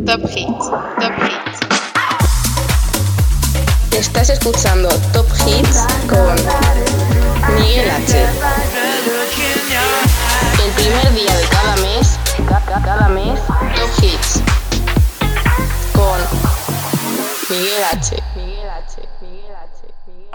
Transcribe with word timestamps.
Top 0.00 0.22
Hits, 0.24 0.66
Top 0.68 1.12
Hits. 1.22 1.60
Estás 3.92 4.30
escuchando 4.30 4.88
Top 5.12 5.26
Hits 5.46 5.86
con 6.08 6.34
Miguel 7.54 7.88
H. 7.90 8.26
El 10.64 10.70
primer 10.72 11.14
día 11.14 11.36
de 11.36 11.46
cada 11.46 11.76
mes, 11.76 12.18
cada 12.84 13.08
mes, 13.10 13.38
Top 13.46 13.90
Hits 14.02 14.40
con 15.92 16.20
Miguel 17.48 17.84
H. 17.92 18.16
Miguel 18.34 18.70
H. 18.70 19.08
Miguel 19.20 19.54
H. 19.54 19.86
Miguel 20.08 20.32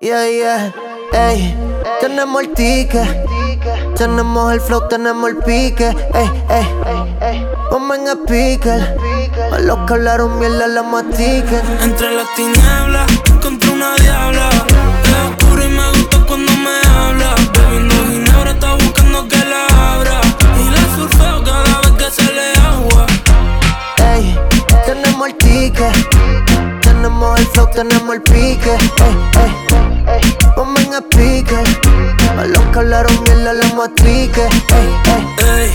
Yeah, 0.00 0.28
yeah, 0.28 0.72
ey, 1.12 1.56
tenemos 2.00 2.42
el 2.42 2.54
ticket, 2.54 3.26
tenemos 3.96 4.52
el 4.52 4.60
flow, 4.60 4.86
tenemos 4.88 5.30
el 5.30 5.38
pique, 5.38 5.88
ey, 6.14 6.30
ey, 6.50 7.16
ey, 7.20 7.46
ponme 7.68 7.96
en 7.96 8.06
el 8.06 8.18
pique, 8.18 8.70
a 9.52 9.58
los 9.58 9.78
que 9.86 9.94
hablaron 9.94 10.38
mierda 10.38 10.68
la 10.68 10.84
matiquen. 10.84 11.62
Entre 11.82 12.14
las 12.14 12.32
tinieblas, 12.36 13.10
encontré 13.28 13.70
una 13.72 13.96
diabla, 13.96 14.50
tenemos 25.58 25.72
el 25.72 25.72
ticket, 25.72 26.80
tenemos 26.80 27.40
el 27.40 27.46
flow, 27.46 27.70
tenemos 27.74 28.14
el 28.14 28.22
pique, 28.22 28.70
ey, 28.70 29.52
ey. 30.06 30.38
En 30.56 30.92
el 30.94 31.02
pique, 31.04 31.62
a 32.38 32.44
los 32.44 32.62
que 32.66 32.78
hablaron 32.78 33.24
mierda 33.24 33.52
la 33.52 33.74
matrique, 33.74 34.42
ey, 34.42 34.88
ey. 35.04 35.64
Ey, 35.64 35.74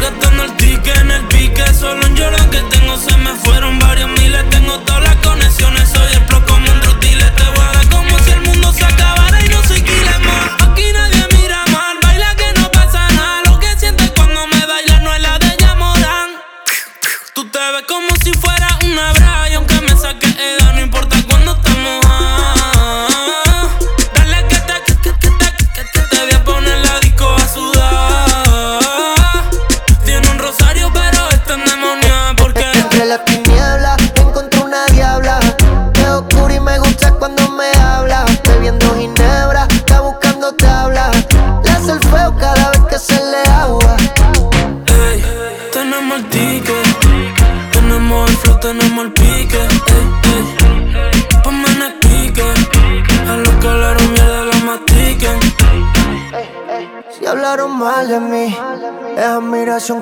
gastando 0.00 0.44
el 0.44 0.52
ticket 0.56 0.96
en 0.98 1.10
el 1.10 1.26
pique, 1.26 1.64
solo 1.74 2.06
en 2.06 2.14
llorar 2.14 2.48
que 2.50 2.60
tengo 2.70 2.96
se 2.96 3.16
me 3.16 3.32
fueron 3.34 3.78
varios 3.78 4.10
miles, 4.10 4.48
tengo 4.50 4.78
todas 4.80 5.02
las 5.02 5.16
conexiones, 5.16 5.88
soy 5.88 6.12
el 6.12 6.24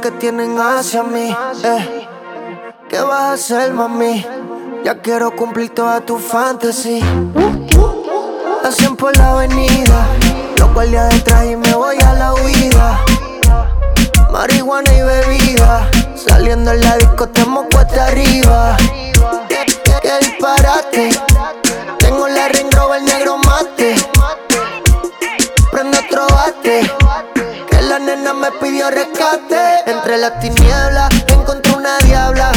que 0.00 0.12
tienen 0.12 0.56
hacia 0.60 1.02
mí. 1.02 1.34
eh. 1.64 2.08
¿Qué 2.88 3.00
vas 3.00 3.20
a 3.22 3.32
hacer, 3.32 3.72
mami? 3.72 4.24
Ya 4.84 5.00
quiero 5.02 5.34
cumplir 5.34 5.70
toda 5.70 6.00
tu 6.00 6.18
fantasía. 6.18 7.04
Hacen 8.64 8.94
por 8.94 9.16
la 9.16 9.32
avenida, 9.32 10.06
los 10.56 10.72
guardias 10.72 11.12
detrás 11.12 11.46
y 11.46 11.56
me 11.56 11.74
voy 11.74 11.96
a 12.00 12.12
la 12.14 12.32
huida. 12.34 13.00
Marihuana 14.30 14.92
y 14.94 15.02
bebida, 15.02 15.90
saliendo 16.14 16.70
en 16.70 16.80
la 16.80 16.96
disco 16.98 17.24
estamos 17.24 17.66
cuesta 17.72 18.06
arriba. 18.06 18.76
¿Qué, 19.48 19.66
qué- 19.66 19.94
qué 20.00 20.18
disparate? 20.26 21.10
Tengo 21.98 22.28
la 22.28 22.46
Ring 22.48 22.72
Rover 22.72 23.02
negro 23.02 23.36
mate. 23.38 23.96
Prende 25.72 25.98
otro 25.98 26.26
bate. 26.28 26.82
Me 28.42 28.50
pidió 28.60 28.90
rescate. 28.90 29.56
Entre 29.86 30.18
las 30.18 30.40
tinieblas 30.40 31.08
encontré 31.28 31.72
una 31.76 31.96
diabla. 31.98 32.50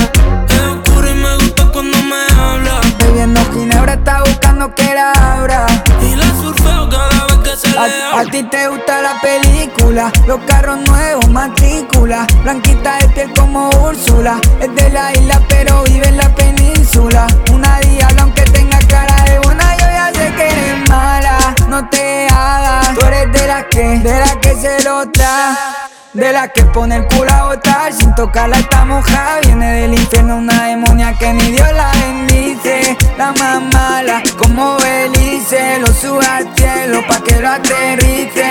Es 0.50 0.60
oscuro 0.60 1.08
y 1.10 1.14
me 1.14 1.36
gusta 1.36 1.70
cuando 1.72 1.98
me 2.00 2.26
habla. 2.42 2.82
Bebiendo 2.98 3.40
ginebra 3.54 3.94
está 3.94 4.22
buscando 4.24 4.74
que 4.74 4.96
la 4.96 5.12
abra. 5.12 5.68
Y 6.02 6.16
la 6.16 6.26
surfeo 6.42 6.90
cada 6.90 7.28
vez 7.28 7.38
que 7.44 7.56
se 7.56 7.70
le 7.70 7.78
A, 7.78 7.84
a 7.84 8.20
habla. 8.20 8.32
ti 8.32 8.44
te 8.44 8.68
gusta 8.68 9.02
la 9.04 9.22
película, 9.22 10.12
los 10.26 10.40
carros 10.48 10.80
nuevos, 10.90 11.30
matrícula. 11.30 12.26
Blanquita 12.42 12.98
de 12.98 13.10
piel 13.10 13.34
como 13.36 13.70
Úrsula. 13.82 14.40
Es 14.60 14.74
de 14.74 14.90
la 14.90 15.12
isla, 15.14 15.40
pero 15.48 15.84
vive 15.84 16.08
en 16.08 16.18
la 16.18 16.34
península. 16.34 17.28
Una 17.54 17.80
diabla, 17.82 18.24
aunque 18.24 18.42
tenga 18.46 18.80
cara 18.88 19.24
de 19.26 19.38
buena, 19.40 19.78
yo 19.78 19.86
ya 19.86 20.12
sé 20.16 20.34
que 20.34 20.48
eres 20.48 20.90
mala. 20.90 21.38
No 21.70 21.88
te 21.90 22.28
hagas, 22.28 22.90
tú 22.98 23.06
eres 23.06 23.32
de 23.32 23.48
la 23.48 23.68
que, 23.68 23.84
de 24.00 24.20
la 24.20 24.40
que 24.40 24.56
se 24.56 24.84
lo 24.84 25.06
da. 25.06 25.75
De 26.16 26.32
la 26.32 26.48
que 26.48 26.64
pone 26.64 26.96
el 26.96 27.08
culo 27.08 27.30
a 27.30 27.48
botar 27.48 27.92
sin 27.92 28.16
tocarla 28.16 28.58
está 28.58 28.86
mojada 28.86 29.42
Viene 29.44 29.82
del 29.82 29.94
infierno 29.96 30.38
una 30.38 30.68
demonia 30.68 31.14
que 31.20 31.34
ni 31.34 31.52
Dios 31.52 31.68
la 31.74 31.92
bendice 31.92 32.98
La 33.18 33.34
más 33.34 33.62
mala 33.74 34.24
como 34.38 34.78
Belice 34.78 35.78
Lo 35.80 35.88
sube 35.88 36.26
al 36.26 36.56
cielo 36.56 37.02
pa' 37.06 37.20
que 37.22 37.42
lo 37.42 37.50
aterrice 37.50 38.50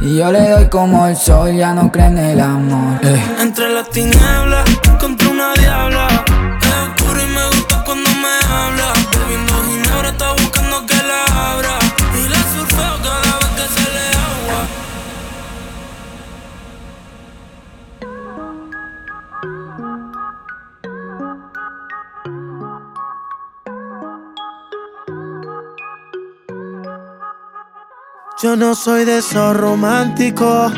Y 0.00 0.16
yo 0.16 0.32
le 0.32 0.48
doy 0.48 0.66
como 0.70 1.06
el 1.06 1.16
sol, 1.16 1.54
ya 1.54 1.74
no 1.74 1.92
cree 1.92 2.06
en 2.06 2.16
el 2.16 2.40
amor 2.40 3.00
eh. 3.02 3.22
Entre 3.38 3.68
las 3.68 3.90
tinieblas 3.90 4.64
encontré 4.88 5.28
una 5.28 5.52
diabla. 5.52 6.08
Yo 28.46 28.54
no 28.54 28.76
soy 28.76 29.04
de 29.04 29.18
esos 29.18 29.56
románticos 29.56 30.72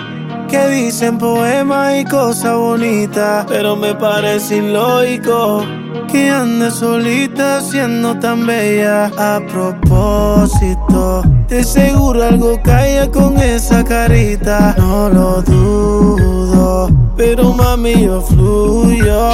que 0.48 0.68
dicen 0.68 1.18
poemas 1.18 2.00
y 2.00 2.04
cosas 2.06 2.56
bonitas, 2.56 3.44
pero 3.46 3.76
me 3.76 3.94
parece 3.94 4.56
ilógico 4.56 5.62
que 6.10 6.30
ande 6.30 6.70
solita 6.70 7.60
siendo 7.60 8.18
tan 8.18 8.46
bella. 8.46 9.10
A 9.18 9.40
propósito, 9.52 11.20
de 11.46 11.62
seguro 11.62 12.24
algo 12.24 12.58
cae 12.64 13.06
con 13.10 13.36
esa 13.36 13.84
carita, 13.84 14.74
no 14.78 15.10
lo 15.10 15.42
dudo. 15.42 16.88
Pero 17.18 17.52
mami, 17.52 18.04
yo 18.06 18.22
fluyo. 18.22 19.30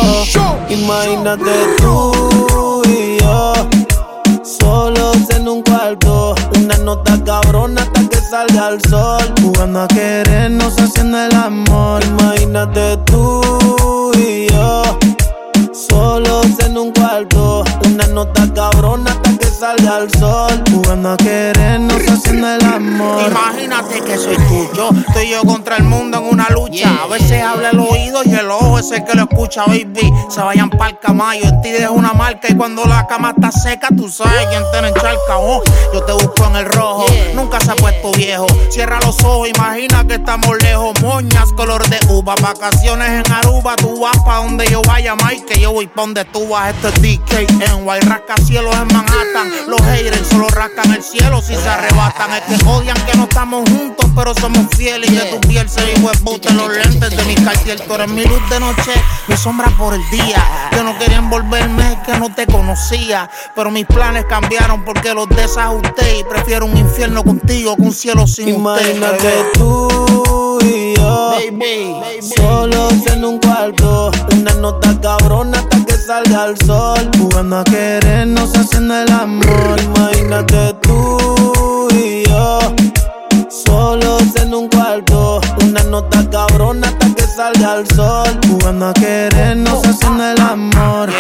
Imagínate 0.71 1.53
tú 1.79 2.83
y 2.89 3.17
yo. 3.23 3.53
Solos 4.43 5.19
en 5.31 5.47
un 5.47 5.63
cuarto, 5.63 6.35
una 6.57 6.77
nota 6.79 7.17
cabrona 7.25 7.94
salga 8.35 8.69
el 8.71 8.81
sol. 8.91 9.27
Jugando 9.43 9.83
a 9.83 9.89
querernos 9.89 10.75
haciendo 10.79 11.19
el 11.19 11.35
amor. 11.37 12.03
Imagínate 12.05 12.97
tú 13.05 14.11
y 14.17 14.49
yo. 14.53 14.99
Solos 15.73 16.47
en 16.67 16.77
un 16.77 16.91
cuarto, 16.93 17.65
una 17.87 18.07
nota 18.09 18.43
cabrona 18.53 19.13
salga 19.65 19.99
el 19.99 20.11
sol. 20.19 20.63
Jugando 20.71 21.13
a 21.13 21.17
querernos 21.17 22.03
haciendo 22.07 22.49
el 22.49 22.65
amor. 22.67 23.31
Imagínate 23.31 24.01
que 24.03 24.19
soy 24.19 24.37
tuyo, 24.37 24.91
estoy 25.07 25.31
yo 25.31 25.43
contra 25.43 25.77
el 25.77 25.85
mundo 25.85 26.19
en 26.19 26.25
una 26.25 26.49
lucha. 26.51 27.03
A 27.03 27.07
veces 27.07 27.43
habla 27.43 27.71
el 27.71 27.79
oído 27.79 28.23
y 28.25 28.35
el 28.35 28.51
ojo 28.51 28.79
es 28.79 28.91
el 28.91 29.05
que 29.05 29.15
lo 29.15 29.23
escucha, 29.23 29.65
baby. 29.67 30.13
Se 30.29 30.43
vayan 30.43 30.69
pa'l 30.69 30.99
camayo, 30.99 31.45
en 31.45 31.63
ti 31.63 31.71
dejo 31.71 31.95
una 31.95 32.13
marca 32.13 32.49
y 32.51 32.55
cuando 32.57 32.85
la 32.85 33.07
cama 33.07 33.33
está 33.35 33.51
seca, 33.53 33.89
tú 33.97 34.09
sabes 34.09 34.47
quién 34.51 34.63
te 34.71 34.87
encharca. 34.87 35.39
Oh, 35.39 35.63
yo 35.93 36.03
te 36.03 36.13
busco 36.13 36.45
en 36.47 36.57
el 36.57 36.67
rojo, 36.67 37.07
nunca 37.35 37.61
se 37.61 37.71
ha 37.71 37.77
puesto 37.77 38.13
viejo. 38.13 38.47
Cierra 38.71 39.01
los 39.01 39.23
ojos, 39.25 39.49
imagina 39.49 40.05
que 40.07 40.15
estamos 40.15 40.59
lejos. 40.63 41.01
Moñas, 41.01 41.53
color 41.53 41.89
de 41.89 41.99
uva, 42.09 42.35
vacaciones 42.43 43.09
en 43.09 43.33
Aruba. 43.33 43.77
Tú 43.77 44.01
vas 44.01 44.19
pa' 44.25 44.39
donde 44.39 44.67
yo 44.67 44.83
vaya, 44.83 45.15
Mike, 45.15 45.47
que 45.47 45.61
yo 45.61 45.73
voy 45.73 45.87
pa' 45.87 46.03
donde 46.03 46.25
tú 46.27 46.49
vas. 46.49 46.75
Esto 46.75 46.89
es 46.89 47.03
DK 47.03 47.33
en 47.65 48.11
Rascacielos 48.11 48.75
en 48.75 48.89
Manhattan. 48.89 49.54
Los 49.67 49.81
haters 49.83 50.29
solo 50.29 50.49
rascan 50.49 50.93
el 50.93 51.03
cielo 51.03 51.41
si 51.41 51.55
se 51.55 51.69
arrebatan. 51.69 52.33
Es 52.33 52.43
que 52.43 52.67
odian 52.67 52.97
que 53.07 53.17
no 53.17 53.25
estamos 53.25 53.69
juntos, 53.69 54.11
pero 54.15 54.35
somos 54.35 54.67
fieles. 54.77 55.11
Y 55.11 55.17
de 55.17 55.25
tu 55.27 55.41
piel 55.41 55.69
se 55.69 55.85
dijo 55.85 56.11
en 56.49 56.57
los 56.57 56.69
lentes 56.69 57.17
de 57.17 57.25
mi 57.25 57.35
cartier. 57.35 57.81
Tú 57.81 57.95
eres 57.95 58.09
mi 58.09 58.25
luz 58.25 58.41
de 58.51 58.61
noche, 58.61 58.93
mi 59.29 59.37
sombra 59.37 59.69
por 59.79 59.95
el 59.95 60.03
día. 60.11 60.71
Yo 60.73 60.83
no 60.83 60.99
quería 60.99 61.19
envolverme, 61.19 61.99
que 62.05 62.19
no 62.19 62.35
te 62.35 62.47
conocía. 62.47 63.31
Pero 63.55 63.71
mis 63.71 63.87
planes 63.87 64.25
cambiaron 64.27 64.85
porque 64.85 65.15
los 65.15 65.29
desajusté. 65.29 66.19
Y 66.19 66.25
prefiero 66.25 66.67
un 66.67 66.77
infierno 66.77 67.23
contigo 67.23 67.77
que 67.77 67.83
un 67.83 67.93
cielo 67.93 68.27
sin 68.27 68.49
Imagínate 68.49 69.51
tú 69.55 70.59
y 70.63 70.97
yo. 70.97 71.31
Baby, 71.31 71.95
Solos 72.37 73.07
en 73.07 73.25
un 73.25 73.39
cuarto. 73.39 74.11
Una 74.33 74.55
nota 74.55 75.01
cabrona 75.01 75.54
salga 76.07 76.47
el 76.47 76.59
sol. 76.67 77.11
Jugando 77.19 77.59
a 77.59 77.65
querernos 77.65 78.53
haciendo 78.55 78.95
el 78.95 79.11
amor. 79.13 79.81
Imagínate 79.83 80.75
tú 80.83 81.89
y 81.93 82.25
yo. 82.29 82.59
Solos 83.49 84.23
en 84.37 84.55
un 84.55 84.69
cuarto. 84.69 85.41
Una 85.65 85.83
nota 85.85 86.29
cabrona 86.31 86.89
hasta 86.89 87.15
que 87.15 87.27
salga 87.27 87.77
el 87.77 87.87
sol. 87.95 88.41
Jugando 88.49 88.89
a 88.89 88.95
querernos 88.95 89.85
haciendo 89.87 90.25
el 90.25 90.41
amor. 90.41 91.11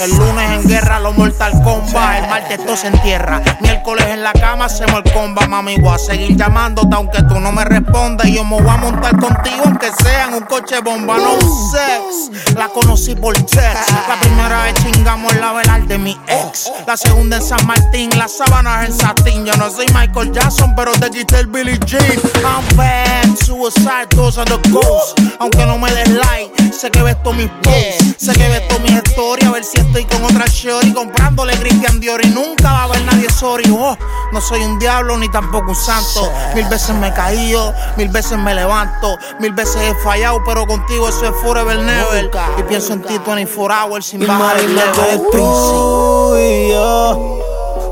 El 0.00 0.10
lunes 0.16 0.50
en 0.50 0.68
guerra, 0.68 1.00
los 1.00 1.16
Mortal 1.16 1.52
Kombat. 1.62 2.22
El 2.22 2.28
martes 2.28 2.64
todo 2.64 2.76
se 2.76 2.88
entierra. 2.88 3.42
Miércoles 3.60 4.06
en 4.08 4.22
la 4.22 4.32
cama 4.32 4.64
hacemos 4.64 5.02
el 5.04 5.12
comba. 5.12 5.46
Mami, 5.46 5.76
voy 5.78 5.94
a 5.94 5.98
seguir 5.98 6.36
llamándote 6.36 6.94
aunque 6.94 7.22
tú 7.24 7.38
no 7.38 7.52
me 7.52 7.64
respondas. 7.64 8.26
Yo 8.28 8.44
me 8.44 8.60
voy 8.60 8.68
a 8.68 8.76
montar 8.76 9.16
contigo 9.18 9.62
aunque 9.64 9.90
sea 10.02 10.24
en 10.24 10.34
un 10.34 10.40
coche 10.42 10.80
bomba. 10.80 11.16
No 11.18 11.38
sex. 11.70 12.54
La 12.56 12.68
conocí 12.68 13.14
por 13.14 13.34
text. 13.34 13.90
La 14.08 14.18
primera 14.20 14.64
vez 14.64 14.74
chingamos 14.74 15.34
la 15.36 15.52
velar 15.52 15.82
de 15.86 15.98
mi 15.98 16.18
ex. 16.26 16.70
La 16.86 16.96
segunda 16.96 17.36
en 17.36 17.42
San 17.42 17.66
Martín. 17.66 18.10
Las 18.16 18.36
sábanas 18.36 18.88
en 18.88 18.92
satín. 18.92 19.44
Yo 19.44 19.54
no 19.56 19.70
soy 19.70 19.86
Michael 19.94 20.32
Jackson, 20.32 20.74
pero 20.74 20.92
te 20.92 21.10
quité 21.10 21.40
el 21.40 21.46
Billie 21.46 21.78
Jean. 21.86 22.02
I'm 22.44 22.76
bad, 22.76 23.36
suicide, 23.44 24.08
those 24.10 24.40
are 24.40 24.50
the 24.50 24.70
ghosts. 24.70 25.14
Aunque 25.38 25.64
no 25.66 25.78
me 25.78 25.90
des 25.92 26.08
like, 26.08 26.72
sé 26.72 26.90
que 26.90 27.02
ves 27.02 27.16
todos 27.22 27.36
mis 27.36 27.48
posts. 27.62 28.16
Sé 28.18 28.32
que 28.32 28.48
ves 28.48 28.66
todas 28.68 28.82
mis 28.82 28.92
historias. 28.92 29.48
A 29.48 29.52
ver 29.52 29.64
si 29.64 29.81
estoy 29.82 30.04
con 30.04 30.24
otra 30.24 30.46
shorty 30.46 30.92
comprándole 30.92 31.54
Christian 31.58 32.00
Dior 32.00 32.24
y 32.24 32.28
nunca 32.28 32.72
va 32.72 32.80
a 32.80 32.84
haber 32.84 33.02
nadie 33.02 33.28
sorry. 33.30 33.64
Oh, 33.70 33.96
no 34.32 34.40
soy 34.40 34.62
un 34.62 34.78
diablo 34.78 35.16
ni 35.16 35.28
tampoco 35.30 35.70
un 35.70 35.76
santo. 35.76 36.30
Mil 36.54 36.66
veces 36.66 36.94
me 36.96 37.08
he 37.08 37.12
caído, 37.12 37.72
mil 37.96 38.08
veces 38.08 38.38
me 38.38 38.54
levanto, 38.54 39.16
mil 39.40 39.52
veces 39.52 39.76
he 39.82 39.94
fallado, 40.02 40.42
pero 40.44 40.66
contigo 40.66 41.08
eso 41.08 41.26
es 41.26 41.34
forever 41.42 41.78
never. 41.78 42.30
Y 42.58 42.62
pienso 42.62 42.94
en 42.94 43.02
ti 43.02 43.18
24 43.24 43.74
hours 43.74 44.06
sin 44.06 44.26
bajar 44.26 44.58
el 44.58 44.74
level. 44.74 45.22
tú 45.30 46.36
y 46.36 46.70
yo. 46.70 47.38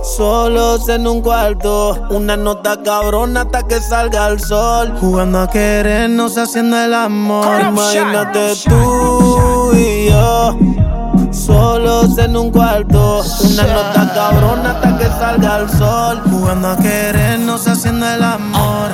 Solos 0.02 0.88
en 0.88 1.06
un 1.06 1.20
cuarto, 1.20 2.06
una 2.10 2.34
nota 2.36 2.82
cabrona 2.82 3.42
hasta 3.42 3.66
que 3.66 3.80
salga 3.80 4.28
el 4.28 4.40
sol. 4.40 4.94
Jugando 4.98 5.40
a 5.40 5.50
querernos 5.50 6.38
haciendo 6.38 6.78
el 6.78 6.94
amor. 6.94 7.60
Imagínate 7.60 8.54
tú 8.66 9.72
y 9.74 10.08
yo. 10.08 10.56
Solos 11.30 12.18
en 12.18 12.36
un 12.36 12.50
cuarto, 12.50 13.22
una 13.44 13.62
nota 13.62 14.12
cabrona 14.12 14.70
hasta 14.70 14.98
que 14.98 15.04
salga 15.06 15.58
el 15.58 15.70
sol. 15.70 16.20
Jugando 16.28 16.70
a 16.70 16.76
querernos 16.76 17.66
haciendo 17.68 18.06
el 18.06 18.22
amor. 18.22 18.90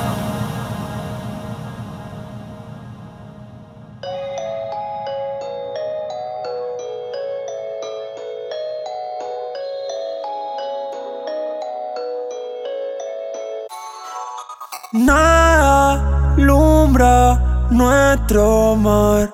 Nada 14.93 16.35
lumbra 16.37 17.67
nuestro 17.71 18.75
mar. 18.75 19.33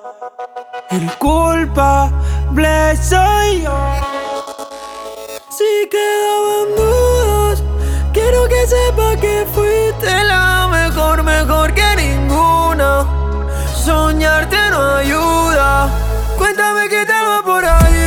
El 0.90 1.10
culpable 2.54 2.96
soy 2.96 3.62
yo. 3.62 3.78
Si 5.50 5.88
quedaban 5.90 6.76
dudas, 6.76 7.62
quiero 8.12 8.48
que 8.48 8.66
sepa 8.66 9.16
que 9.16 9.46
fuiste 9.52 10.24
la 10.24 10.68
mejor, 10.68 11.22
mejor 11.22 11.74
que 11.74 11.96
ninguna. 11.96 13.06
Soñarte 13.84 14.56
no 14.70 14.96
ayuda. 14.96 15.88
Cuéntame 16.38 16.88
qué 16.88 17.04
tal 17.06 17.26
va 17.28 17.42
por 17.44 17.64
ahí. 17.64 18.03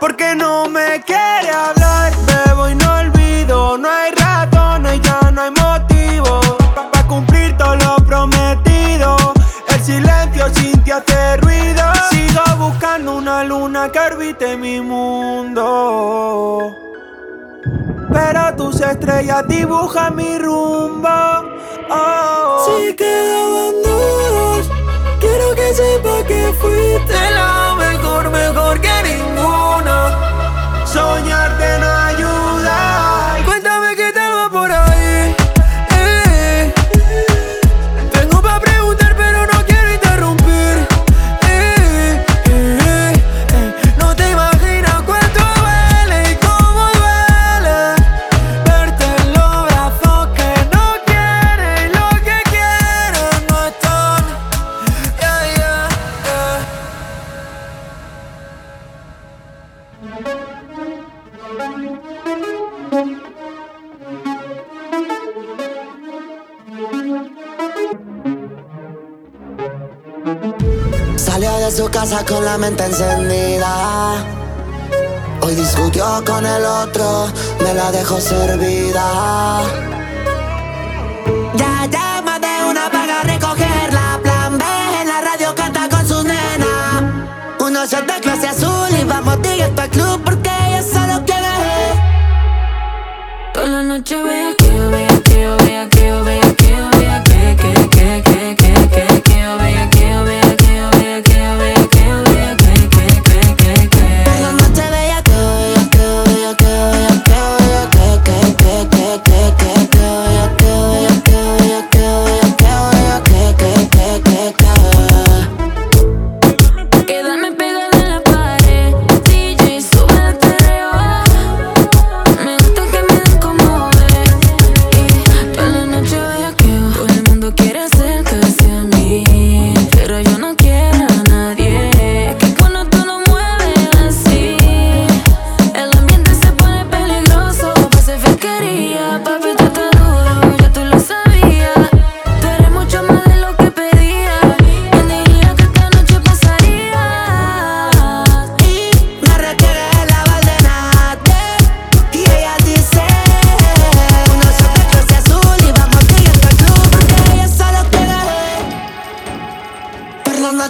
Porque 0.00 0.34
no 0.34 0.68
me 0.68 1.02
quiere 1.02 1.50
hablar. 1.50 2.12
Bebo 2.26 2.68
y 2.68 2.74
no 2.74 2.98
olvido, 2.98 3.78
no 3.78 3.88
hay 3.88 4.10
razones, 4.12 5.00
ya 5.02 5.30
no 5.30 5.42
hay 5.42 5.50
motivo 5.50 6.40
para 6.74 7.06
cumplir 7.06 7.56
todo 7.56 7.76
lo 7.76 7.96
prometido. 8.06 9.16
El 9.68 9.80
silencio 9.84 10.52
sin 10.54 10.82
ti 10.82 10.90
hace 10.90 11.36
ruido. 11.36 11.84
Sigo 12.10 12.42
buscando 12.56 13.16
una 13.16 13.44
luna 13.44 13.92
que 13.92 14.00
orbite 14.00 14.56
mi 14.56 14.80
mundo. 14.80 15.56
Pero 18.12 18.56
tus 18.56 18.80
estrellas 18.80 19.46
dibujan 19.46 20.16
mi 20.16 20.38
rumbo. 20.38 21.08
Oh. 21.90 22.66
Si 22.66 22.94
quedaban 22.94 23.82
dudas, 23.82 24.22
quiero 24.22 24.49
que 25.70 25.76
sepa 25.76 26.24
que 26.24 26.52
fuiste 26.60 27.30
la 27.34 27.76
mejor, 27.76 28.30
mejor 28.30 28.80
que 28.80 28.94
ninguna. 29.04 29.96
Soñarte 30.84 31.78
no 31.78 31.90
ayuda. 32.10 33.29
Casa 72.00 72.24
con 72.24 72.42
la 72.42 72.56
mente 72.56 72.82
encendida. 72.82 74.24
Hoy 75.42 75.54
discutió 75.54 76.06
con 76.24 76.46
el 76.46 76.64
otro, 76.64 77.26
me 77.62 77.74
la 77.74 77.92
dejó 77.92 78.18
servida. 78.18 79.60
Ya 81.56 81.86
llama 81.94 82.38
de 82.38 82.70
una 82.70 82.90
paga 82.90 83.20
a 83.20 83.24
recogerla. 83.24 84.18
Plan 84.22 84.56
B 84.56 84.64
en 85.02 85.08
la 85.08 85.20
radio 85.20 85.54
canta 85.54 85.90
con 85.90 86.08
su 86.08 86.22
nena. 86.22 87.54
Uno 87.60 87.84
shot 87.84 88.06
de 88.06 88.18
clase 88.22 88.48
azul 88.48 88.88
y 88.98 89.04
vamos 89.04 89.42
directo 89.42 89.82
al 89.82 89.90
club 89.90 90.22
porque 90.24 90.50
ella 90.68 90.82
solo 90.82 91.22
quiere. 91.26 91.54
Toda 93.52 93.66
la 93.66 93.82
noche 93.82 94.22
vea 94.22 94.49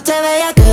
te 0.03 0.11
veía 0.21 0.53
que 0.53 0.70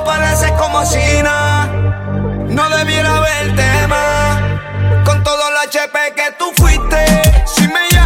apareces 0.00 0.50
como 0.52 0.84
si 0.86 1.22
nada. 1.22 1.66
No 2.48 2.68
debiera 2.70 3.16
haber 3.16 3.54
tema. 3.54 5.02
Con 5.04 5.22
todo 5.22 5.42
el 5.50 5.68
HP 5.68 6.14
que 6.14 6.32
tú 6.38 6.52
fuiste, 6.56 7.04
si 7.46 7.68
me 7.68 7.99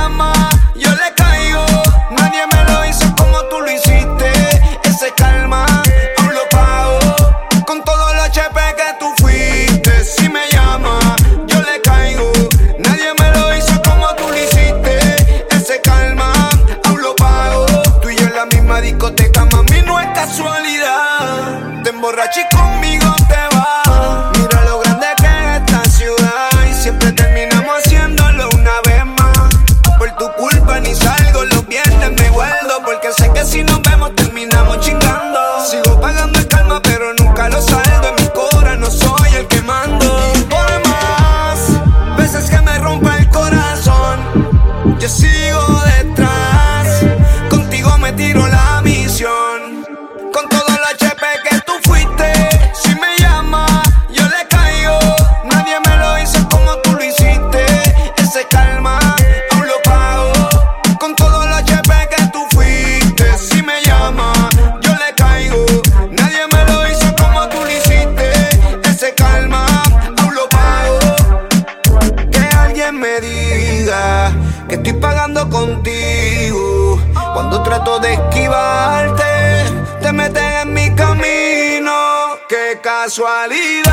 sensualidad. 83.14 83.83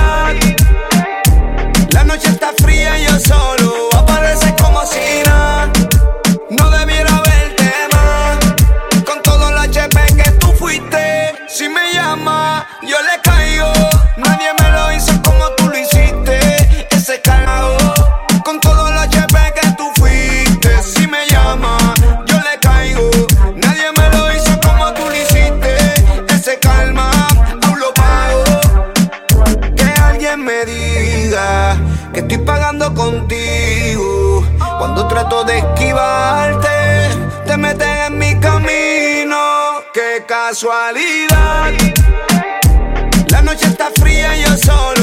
La 43.29 43.41
noche 43.41 43.65
está 43.65 43.89
fría, 43.99 44.37
y 44.37 44.43
yo 44.43 44.55
solo 44.57 45.00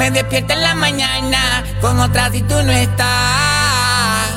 Me 0.00 0.10
despierto 0.10 0.54
en 0.54 0.62
la 0.62 0.74
mañana 0.74 1.62
con 1.82 2.00
otra 2.00 2.30
si 2.30 2.40
tú 2.40 2.54
no 2.64 2.72
estás. 2.72 4.30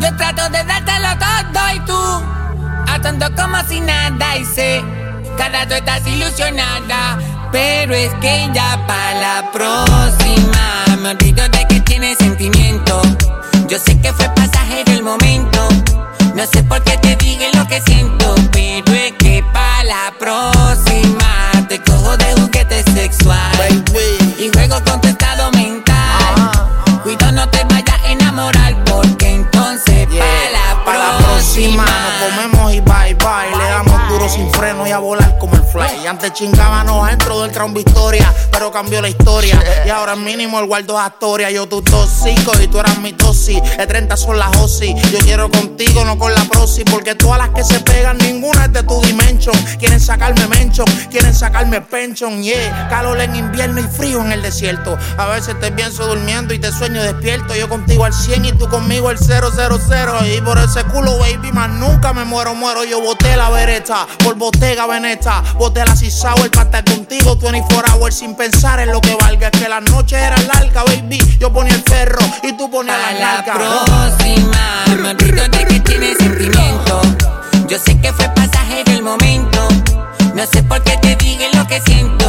Yo 0.00 0.16
trato 0.16 0.48
de 0.48 0.64
dártelo 0.64 1.08
todo 1.18 1.74
y 1.74 1.80
tú, 1.80 1.92
a 1.92 3.30
como 3.36 3.62
si 3.68 3.80
nada 3.82 4.38
y 4.38 4.46
sé 4.46 4.82
que 5.36 5.42
ahora 5.42 5.68
tú 5.68 5.74
estás 5.74 6.06
ilusionada. 6.06 7.18
Pero 7.52 7.92
es 7.92 8.14
que 8.22 8.48
ya 8.54 8.82
para 8.86 9.20
la 9.20 9.52
próxima 9.52 10.96
me 11.02 11.10
olvido 11.10 11.46
de 11.50 11.66
que 11.68 11.80
tienes 11.80 12.16
sentimiento. 12.16 13.02
Yo 13.68 13.78
sé 13.78 14.00
que 14.00 14.10
fue 14.14 14.26
pasajero 14.30 14.90
el 14.92 15.02
momento. 15.02 15.68
No 16.34 16.46
sé 16.46 16.62
por 16.62 16.82
qué 16.82 16.96
te 16.96 17.14
dije 17.16 17.50
lo 17.52 17.68
que 17.68 17.82
siento, 17.82 18.34
pero 18.52 18.90
es 18.94 19.12
que 19.18 19.44
para 19.52 19.84
la 19.84 20.14
próxima. 20.18 20.87
Antes 36.08 36.32
chingábamos 36.32 37.06
dentro 37.06 37.42
del 37.42 37.52
Crown 37.52 37.74
Victoria, 37.74 38.32
pero 38.50 38.72
cambió 38.72 39.02
la 39.02 39.10
historia. 39.10 39.62
Y 39.84 39.90
ahora 39.90 40.16
mínimo 40.16 40.58
el 40.58 40.66
guardo 40.66 40.98
Astoria. 40.98 41.50
Yo 41.50 41.68
tu 41.68 41.82
tóxico 41.82 42.52
y 42.62 42.66
tú 42.66 42.80
eras 42.80 42.98
mi 43.00 43.12
tosi. 43.12 43.60
De 43.60 43.86
30 43.86 44.16
son 44.16 44.38
las 44.38 44.56
OSI. 44.56 44.94
Yo 45.12 45.18
quiero 45.18 45.50
contigo, 45.50 46.06
no 46.06 46.18
con 46.18 46.34
la 46.34 46.42
prosi. 46.44 46.82
Porque 46.84 47.14
todas 47.14 47.36
las 47.36 47.50
que 47.50 47.62
se 47.62 47.80
pegan, 47.80 48.16
ninguna 48.18 48.64
es 48.64 48.72
de 48.72 48.82
tu 48.84 48.98
dimension. 49.02 49.54
Quieren 49.78 50.00
sacarme 50.00 50.46
mention, 50.46 50.86
quieren 51.10 51.34
sacarme 51.34 51.82
pension. 51.82 52.42
Yeah, 52.42 52.88
calor 52.88 53.20
en 53.20 53.36
invierno 53.36 53.78
y 53.80 53.84
frío 53.84 54.22
en 54.22 54.32
el 54.32 54.40
desierto. 54.40 54.96
A 55.18 55.26
veces 55.26 55.60
te 55.60 55.70
pienso 55.72 56.06
durmiendo 56.06 56.54
y 56.54 56.58
te 56.58 56.72
sueño 56.72 57.02
despierto. 57.02 57.54
Yo 57.54 57.68
contigo 57.68 58.06
al 58.06 58.14
100 58.14 58.46
y 58.46 58.52
tú 58.52 58.66
conmigo 58.68 59.10
el 59.10 59.18
000. 59.18 59.50
Y 60.34 60.40
por 60.40 60.56
ese 60.58 60.84
culo, 60.84 61.18
baby, 61.18 61.52
más 61.52 61.68
nunca 61.68 62.14
me 62.14 62.24
muero, 62.24 62.54
muero. 62.54 62.82
Yo 62.84 63.02
boté 63.02 63.36
la 63.36 63.50
vereta 63.50 64.06
por 64.24 64.36
botega 64.36 64.86
veneta. 64.86 65.42
Boté 65.58 65.84
la 65.84 65.97
el 66.00 66.50
para 66.50 66.62
estar 66.62 66.84
contigo 66.84 67.36
24 67.36 67.94
hours 67.94 68.14
sin 68.14 68.34
pensar 68.36 68.78
en 68.78 68.92
lo 68.92 69.00
que 69.00 69.16
valga. 69.16 69.48
Es 69.48 69.60
que 69.60 69.68
las 69.68 69.82
noches 69.82 70.18
eran 70.18 70.46
largas, 70.46 70.84
baby. 70.84 71.18
Yo 71.40 71.52
ponía 71.52 71.74
el 71.74 71.82
ferro 71.82 72.20
y 72.42 72.52
tú 72.56 72.70
ponías 72.70 72.96
la 73.18 73.34
la 73.34 73.44
próxima, 73.44 74.84
me 74.96 75.10
olvido 75.10 75.48
de 75.48 75.64
que 75.64 75.80
tienes 75.80 76.18
sentimiento. 76.18 77.00
Yo 77.68 77.78
sé 77.78 77.98
que 78.00 78.12
fue 78.12 78.28
pasajero 78.28 78.92
el 78.92 79.02
momento. 79.02 79.68
No 80.34 80.46
sé 80.46 80.62
por 80.62 80.82
qué 80.84 80.96
te 80.98 81.16
dije 81.16 81.48
lo 81.54 81.66
que 81.66 81.80
siento, 81.80 82.27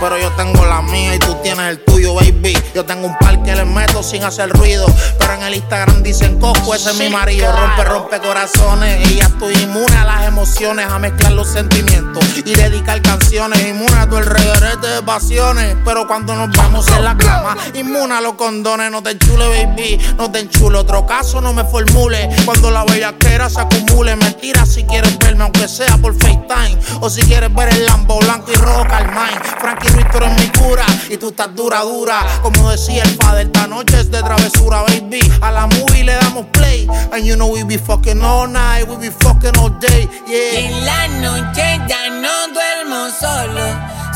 pero 0.00 0.18
yo 0.18 0.30
tengo 0.32 0.64
la 0.66 0.82
mía 0.82 1.14
y 1.14 1.18
tú 1.18 1.34
tienes 1.42 1.66
el 1.66 1.84
tuyo, 1.84 2.14
baby. 2.14 2.56
Yo 2.74 2.84
tengo 2.84 3.06
un 3.06 3.16
par 3.18 3.42
que 3.42 3.54
le 3.54 3.64
meto 3.64 4.02
sin 4.02 4.22
hacer 4.24 4.50
ruido, 4.50 4.86
pero 5.18 5.34
en 5.34 5.42
el 5.42 5.54
Instagram 5.54 6.02
dicen 6.02 6.38
cojo, 6.40 6.74
ese 6.74 6.90
es 6.90 6.98
mi 6.98 7.08
marido. 7.08 7.50
Rompe, 7.52 7.84
rompe 7.84 8.20
corazones 8.20 9.10
y 9.10 9.16
ya 9.16 9.26
estoy 9.26 9.54
inmune 9.54 9.96
a 9.96 10.04
las 10.04 10.26
emociones, 10.26 10.86
a 10.86 10.98
mezclar 10.98 11.32
los 11.32 11.48
sentimientos 11.48 12.24
y 12.38 12.54
dedicar 12.54 13.00
canciones. 13.02 13.66
Inmune 13.66 13.96
a 13.96 14.08
tu 14.08 14.16
el 14.16 14.26
reguerete 14.26 14.86
de 14.86 15.02
pasiones, 15.02 15.76
pero 15.84 16.06
cuando 16.06 16.34
nos 16.34 16.56
vamos 16.56 16.86
en 16.88 17.04
la 17.04 17.16
cama, 17.16 17.56
inmune 17.74 18.14
a 18.14 18.20
los 18.20 18.34
condones. 18.34 18.90
No 18.90 19.02
te 19.02 19.10
enchule, 19.10 19.48
baby, 19.48 19.98
no 20.16 20.30
te 20.30 20.40
enchule. 20.40 20.78
Otro 20.78 21.06
caso 21.06 21.40
no 21.40 21.52
me 21.52 21.64
formule 21.64 22.28
cuando 22.44 22.70
la 22.70 22.84
bellaquera 22.84 23.48
se 23.48 23.60
acumule. 23.60 24.16
Mentira 24.16 24.66
si 24.66 24.84
quieres 24.84 25.18
verme, 25.18 25.44
aunque 25.44 25.68
sea 25.68 25.96
por 25.98 26.14
FaceTime, 26.14 26.78
o 27.00 27.10
si 27.10 27.22
quieres 27.22 27.52
ver 27.54 27.68
el 27.68 27.86
Lambo 27.86 28.18
blanco 28.18 28.50
y 28.52 28.54
rojo 28.56 28.84
Carmine. 28.88 29.40
Frankie 29.60 29.85
Mi 29.94 30.48
cura 30.58 30.84
y 31.08 31.16
tú 31.16 31.28
estás 31.28 31.54
dura, 31.54 31.82
dura. 31.82 32.24
Como 32.42 32.70
decía 32.70 33.02
el 33.04 33.16
padre, 33.16 33.42
esta 33.42 33.66
noche 33.66 34.00
es 34.00 34.10
de 34.10 34.22
travesura, 34.22 34.82
baby. 34.82 35.20
A 35.40 35.50
la 35.50 35.66
movie 35.66 36.04
le 36.04 36.14
damos 36.14 36.46
play. 36.46 36.88
And 37.12 37.24
you 37.24 37.36
know 37.36 37.48
we 37.48 37.62
be 37.64 37.78
fucking 37.78 38.22
all 38.22 38.48
night, 38.48 38.88
we 38.88 38.96
be 38.96 39.10
fucking 39.10 39.56
all 39.58 39.70
day, 39.78 40.08
yeah. 40.26 40.60
En 40.60 40.84
la 40.84 41.08
noche 41.08 41.80
ya 41.88 42.10
no 42.10 42.48
duermo 42.52 43.08
solo. 43.18 43.62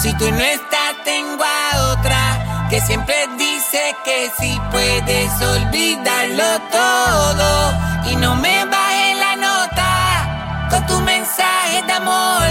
Si 0.02 0.12
tú 0.14 0.30
no 0.30 0.40
estás, 0.40 1.04
tengo 1.04 1.44
a 1.44 1.92
otra 1.92 2.66
que 2.70 2.80
siempre 2.80 3.14
dice 3.36 3.94
que 4.04 4.30
si 4.38 4.58
puedes 4.70 5.30
olvidarlo 5.42 6.60
todo 6.70 7.72
y 8.10 8.16
no 8.16 8.36
me 8.36 8.64
baje 8.64 9.14
la 9.16 9.36
nota 9.36 10.68
con 10.70 10.86
tu 10.86 11.00
mensaje 11.00 11.82
de 11.86 11.92
amor 11.92 12.49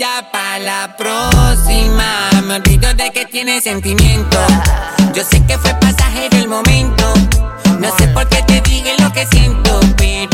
ya 0.00 0.30
pa' 0.32 0.58
la 0.58 0.96
próxima 0.96 2.30
me 2.46 2.54
olvido 2.54 2.94
de 2.94 3.10
que 3.10 3.26
tienes 3.26 3.64
sentimiento. 3.64 4.38
Yo 5.12 5.22
sé 5.22 5.44
que 5.44 5.58
fue 5.58 5.74
pasajero 5.74 6.38
el 6.38 6.48
momento. 6.48 7.12
No 7.78 7.94
sé 7.98 8.08
por 8.08 8.26
qué 8.30 8.42
te 8.44 8.62
dije 8.62 8.94
lo 8.98 9.12
que 9.12 9.26
siento, 9.26 9.78
pero 9.98 10.29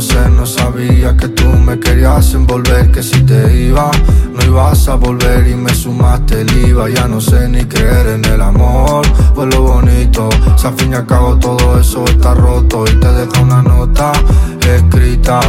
saber 0.00 0.24
conocer, 0.24 0.30
no 0.30 0.46
sabía 0.46 1.16
que 1.16 1.28
tú 1.28 1.46
me 1.48 1.78
querías 1.78 2.34
envolver, 2.34 2.90
que 2.90 3.02
si 3.02 3.22
te 3.22 3.66
iba, 3.66 3.90
no 4.32 4.44
ibas 4.44 4.88
a 4.88 4.94
volver 4.94 5.46
y 5.46 5.54
me 5.54 5.74
sumaste 5.74 6.40
el 6.40 6.68
IVA. 6.68 6.90
Ya 6.90 7.06
no 7.06 7.20
sé 7.20 7.48
ni 7.48 7.64
creer 7.64 8.06
en 8.08 8.24
el 8.24 8.40
amor, 8.40 9.06
pues 9.34 9.54
lo 9.54 9.62
bonito, 9.62 10.28
si 10.56 10.66
al 10.66 10.74
fin 10.74 10.92
y 10.92 10.94
al 10.94 11.06
cabo 11.06 11.36
todo 11.38 11.78
eso 11.78 12.04
está 12.04 12.34
roto 12.34 12.84
y 12.86 12.98
te 12.98 13.12
deja 13.12 13.40
una 13.42 13.62
nota 13.62 14.12
escrita, 14.74 15.40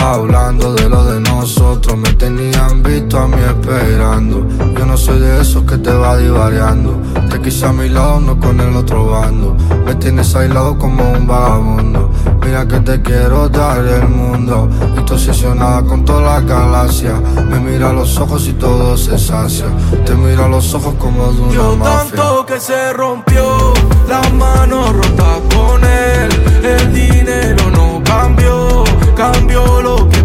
hablando 0.00 0.74
de 0.74 0.88
lo 0.88 1.04
de 1.04 1.20
nosotros. 1.20 1.96
Me 1.96 2.12
tenían 2.14 2.82
visto 2.82 3.18
a 3.18 3.28
mí 3.28 3.36
esperando. 3.46 4.46
Yo 4.76 4.86
no 4.86 4.96
soy 4.96 5.20
de 5.20 5.40
esos 5.40 5.64
que 5.64 5.78
te 5.78 5.92
va 5.92 6.16
divariando. 6.16 7.00
Te 7.32 7.40
quise 7.40 7.64
a 7.64 7.72
mi 7.72 7.88
lado, 7.88 8.20
no 8.20 8.38
con 8.38 8.60
el 8.60 8.76
otro 8.76 9.06
bando. 9.06 9.56
Me 9.86 9.94
tienes 9.94 10.34
aislado 10.34 10.76
como 10.78 11.02
un 11.12 11.26
vagabundo. 11.26 12.10
Mira 12.44 12.68
que 12.68 12.78
te 12.80 13.00
quiero 13.00 13.48
dar 13.48 13.78
el 13.84 14.06
mundo. 14.08 14.68
Y 14.98 15.00
tú 15.04 15.14
obsesionada 15.14 15.82
con 15.82 16.04
toda 16.04 16.20
la 16.20 16.40
galaxia. 16.40 17.14
Me 17.50 17.58
mira 17.58 17.88
a 17.90 17.92
los 17.94 18.18
ojos 18.18 18.46
y 18.48 18.52
todo 18.52 18.96
se 18.98 19.18
sacia. 19.18 19.66
Te 20.04 20.14
miro 20.14 20.44
a 20.44 20.48
los 20.48 20.74
ojos 20.74 20.94
como 20.98 21.32
de 21.32 21.40
una 21.40 21.52
Yo 21.54 21.76
mafia. 21.76 22.10
tanto 22.16 22.46
que 22.46 22.60
se 22.60 22.92
rompió, 22.92 23.72
la 24.08 24.20
mano 24.34 24.92
rota 24.92 25.38
con 25.54 25.82
él, 25.84 26.30
el 26.62 26.92
dinero 26.92 27.70
no 27.70 28.02
cambió, 28.04 28.84
cambió 29.16 29.80
lo 29.80 30.08
que 30.10 30.21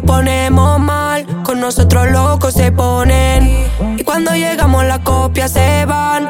lo 0.00 0.06
ponemos 0.06 0.80
mal. 0.80 1.26
Con 1.44 1.60
nosotros 1.60 2.10
locos 2.10 2.54
se 2.54 2.72
ponen. 2.72 3.66
Y 3.96 4.04
cuando 4.04 4.32
llegamos 4.32 4.84
las 4.84 5.00
copias 5.00 5.52
se 5.52 5.84
van. 5.86 6.28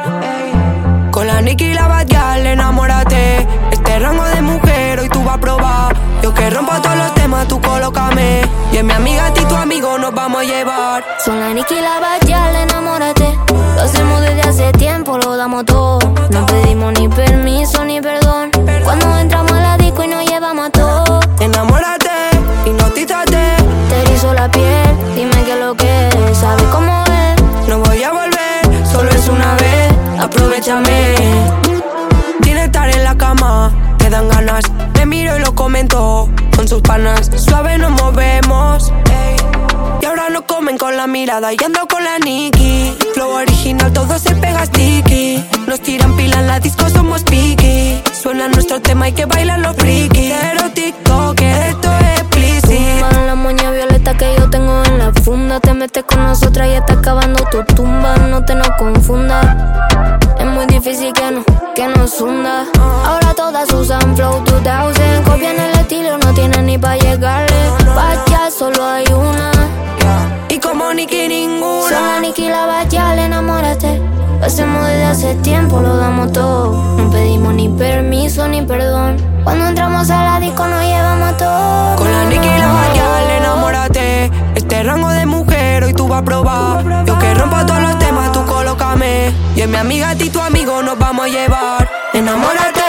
Con 1.11 1.27
la 1.27 1.41
Nicky 1.41 1.65
y 1.65 1.73
la 1.73 1.87
Bad 1.87 2.07
Gyal, 2.07 2.45
enamórate. 2.45 3.47
Este 3.71 3.99
rango 3.99 4.23
de 4.23 4.41
mujer 4.41 4.99
hoy 4.99 5.09
tú 5.09 5.23
vas 5.23 5.35
a 5.35 5.39
probar. 5.39 5.95
Yo 6.21 6.33
que 6.33 6.49
rompo 6.49 6.73
todos 6.81 6.97
los 6.97 7.13
temas, 7.13 7.47
tú 7.47 7.59
colócame. 7.61 8.41
Y 8.71 8.77
en 8.77 8.85
mi 8.85 8.93
amiga 8.93 9.27
a 9.27 9.33
ti 9.33 9.43
tu 9.45 9.55
amigo 9.55 9.97
nos 9.97 10.13
vamos 10.13 10.41
a 10.41 10.43
llevar. 10.45 11.03
Son 11.23 11.39
la 11.39 11.53
Nicky 11.53 11.75
y 11.75 11.81
la 11.81 11.99
Bad 11.99 12.21
Gyal, 12.25 12.55
enamórate. 12.55 13.37
Lo 13.75 13.81
hacemos 13.81 14.21
desde 14.21 14.41
hace 14.41 14.71
tiempo, 14.73 15.17
lo 15.17 15.35
damos 15.35 15.65
todo. 15.65 15.99
No 16.29 16.45
pedimos 16.45 16.97
ni 16.99 17.07
permiso 17.09 17.83
ni 17.85 18.01
perdón. 18.01 18.51
Cuando 18.83 19.17
entramos 19.17 19.51
a 19.51 19.61
la 19.61 19.77
disco 19.77 20.03
y 20.03 20.07
nos 20.07 20.25
llevamos 20.25 20.67
a 20.67 20.71
todo. 20.71 21.19
Enamórate. 21.39 22.10
Erizo 24.21 24.35
la 24.35 24.51
piel, 24.51 25.15
dime 25.15 25.43
qué 25.45 25.53
es 25.53 25.59
lo 25.59 25.75
que 25.75 26.07
es. 26.09 26.37
¿Sabes 26.37 26.63
cómo 26.65 27.03
es? 27.05 27.67
No 27.67 27.79
voy 27.79 28.03
a 28.03 28.11
volver, 28.11 28.87
solo 28.87 29.09
es 29.09 29.27
una 29.27 29.55
vez. 29.55 29.91
Aprovechame. 30.19 31.15
Tiene 32.43 32.65
estar 32.65 32.87
en 32.89 33.03
la 33.03 33.17
cama, 33.17 33.71
te 33.97 34.11
dan 34.11 34.29
ganas. 34.29 34.65
Me 34.93 35.07
miro 35.07 35.35
y 35.37 35.39
lo 35.39 35.55
comento 35.55 36.29
con 36.55 36.67
sus 36.67 36.83
panas. 36.83 37.31
Suave 37.35 37.79
nos 37.79 37.89
movemos. 37.99 38.93
ey. 39.09 39.37
Y 40.01 40.05
ahora 40.05 40.29
nos 40.29 40.43
comen 40.43 40.77
con 40.77 40.95
la 40.97 41.07
mirada 41.07 41.51
y 41.53 41.57
ando 41.65 41.87
con 41.87 42.03
la 42.03 42.19
Nikki. 42.19 42.95
Flow 43.15 43.31
original, 43.31 43.91
todo 43.91 44.19
se 44.19 44.35
pega 44.35 44.67
sticky. 44.67 45.43
Nos 45.65 45.79
tiran 45.81 46.15
pila 46.15 46.41
en 46.41 46.47
la 46.47 46.59
disco, 46.59 46.87
somos 46.89 47.23
piqui. 47.23 48.03
Suena 48.13 48.47
nuestro 48.49 48.79
tema 48.81 49.09
y 49.09 49.13
que 49.13 49.25
bailan 49.25 49.63
los 49.63 49.75
frikis. 49.77 50.31
Pero 50.41 50.69
TikTok, 50.69 51.41
esto 51.41 51.91
es 51.91 52.19
explícito. 52.19 53.07
La 53.25 53.33
moña 53.33 53.71
que 54.17 54.35
yo 54.37 54.49
tengo 54.49 54.83
en 54.85 54.97
la 54.97 55.11
funda. 55.23 55.59
Te 55.59 55.73
metes 55.73 56.03
con 56.03 56.23
nosotras 56.23 56.67
y 56.67 56.73
está 56.73 56.93
acabando 56.93 57.43
tu 57.51 57.63
tumba. 57.75 58.15
No 58.29 58.43
te 58.43 58.55
nos 58.55 58.69
confundas. 58.71 59.45
Es 60.39 60.45
muy 60.45 60.65
difícil 60.65 61.13
que 61.13 61.31
no, 61.31 61.43
que 61.75 61.87
nos 61.87 62.19
hunda. 62.19 62.65
Ahora 63.05 63.33
todas 63.35 63.71
usan 63.73 64.15
Flow 64.15 64.43
2000. 64.43 65.23
Copian 65.23 65.59
el 65.59 65.71
estilo, 65.79 66.17
no 66.17 66.33
tienen 66.33 66.65
ni 66.65 66.77
pa' 66.77 66.95
llegarle. 66.97 67.69
Vaya, 67.95 68.49
solo 68.51 68.83
hay 68.83 69.05
una. 69.13 69.60
Y 71.01 71.07
como 71.07 71.17
Nicky 71.17 71.27
ninguna. 71.27 72.21
Y 72.37 72.49
la 72.49 72.65
Bachal, 72.67 73.17
enamórate. 73.17 73.99
Lo 74.39 74.45
hacemos 74.45 74.85
desde 74.85 75.03
hace 75.05 75.35
tiempo, 75.35 75.79
lo 75.79 75.97
damos 75.97 76.31
todo. 76.31 76.95
No 76.95 77.09
pedimos 77.09 77.55
ni 77.55 77.69
permiso 77.69 78.47
ni 78.47 78.61
perdón. 78.61 79.17
Cuando 79.43 79.65
entramos 79.65 80.11
a 80.11 80.23
la 80.23 80.39
disco 80.39 80.67
nos 80.67 80.83
llevamos 80.83 81.29
a 81.29 81.37
todo. 81.37 81.95
Con 81.95 82.11
la 82.11 82.25
Nicky 82.25 82.47
y 82.47 82.57
la 82.59 82.67
Bachal, 82.67 83.31
enamórate. 83.31 84.31
Este 84.53 84.83
rango 84.83 85.09
de 85.09 85.25
mujer 85.25 85.85
hoy 85.85 85.93
tú 85.95 86.07
vas 86.07 86.21
a 86.21 86.25
probar. 86.25 87.05
Yo 87.05 87.17
que 87.17 87.33
rompo 87.33 87.65
todos 87.65 87.81
los 87.81 87.97
temas, 87.97 88.31
tú 88.31 88.45
colócame. 88.45 89.33
Y 89.55 89.61
en 89.61 89.71
mi 89.71 89.77
amiga 89.77 90.11
a 90.11 90.15
ti 90.15 90.29
tu 90.29 90.39
amigo 90.39 90.83
nos 90.83 90.99
vamos 90.99 91.25
a 91.25 91.29
llevar. 91.29 91.89
Enamórate, 92.13 92.81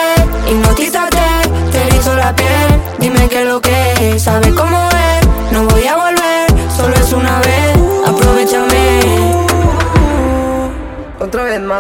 hipnotízate. 0.51 1.19
Te 1.73 1.87
erizo 1.87 2.15
la 2.15 2.37
piel, 2.37 2.83
dime 2.99 3.27
qué 3.29 3.43
es 3.43 3.49
lo 3.49 3.63
que 3.63 4.15
es. 4.15 4.23
¿Sabes 4.23 4.52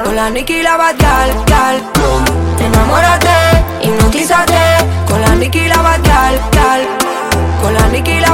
Con 0.00 0.16
la 0.16 0.31
Nicky 0.31 0.55
y 0.55 0.62
la 0.62 0.78
Bad 0.78 0.96
Gal, 0.98 1.31
gal. 1.46 1.83
Enamórate, 2.59 3.28
hipnotízate. 3.83 4.55
Con 5.07 5.20
la 5.20 5.35
Nicky 5.35 5.59
y 5.59 5.68
la 5.68 5.83
Bad 5.83 6.00
Gal. 6.02 6.40
Con 7.62 7.74
la 7.74 7.88
Nicky 7.88 8.12
y 8.12 8.20
la 8.20 8.33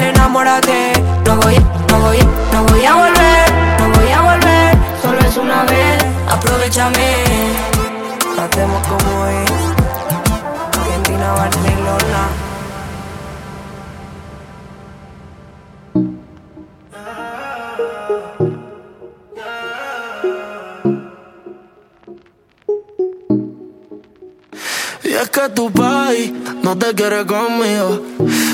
enamórate. 0.00 0.92
No 1.26 1.36
voy, 1.38 1.58
no 1.88 1.98
voy, 1.98 2.18
no 2.52 2.62
voy 2.64 2.84
a 2.84 2.94
volver, 2.94 3.52
no 3.80 3.88
voy 3.98 4.12
a 4.12 4.20
volver. 4.20 4.78
Solo 5.02 5.18
es 5.18 5.36
una 5.36 5.64
vez, 5.64 6.04
aprovechame. 6.30 7.16
Hacemos 8.38 8.86
como 8.86 9.26
es. 9.26 9.50
Argentina, 10.78 11.32
Barcelona. 11.32 12.41
Es 25.22 25.30
que 25.30 25.48
tu 25.50 25.70
país 25.70 26.32
no 26.62 26.76
te 26.76 26.94
quiere 26.94 27.24
conmigo. 27.26 28.02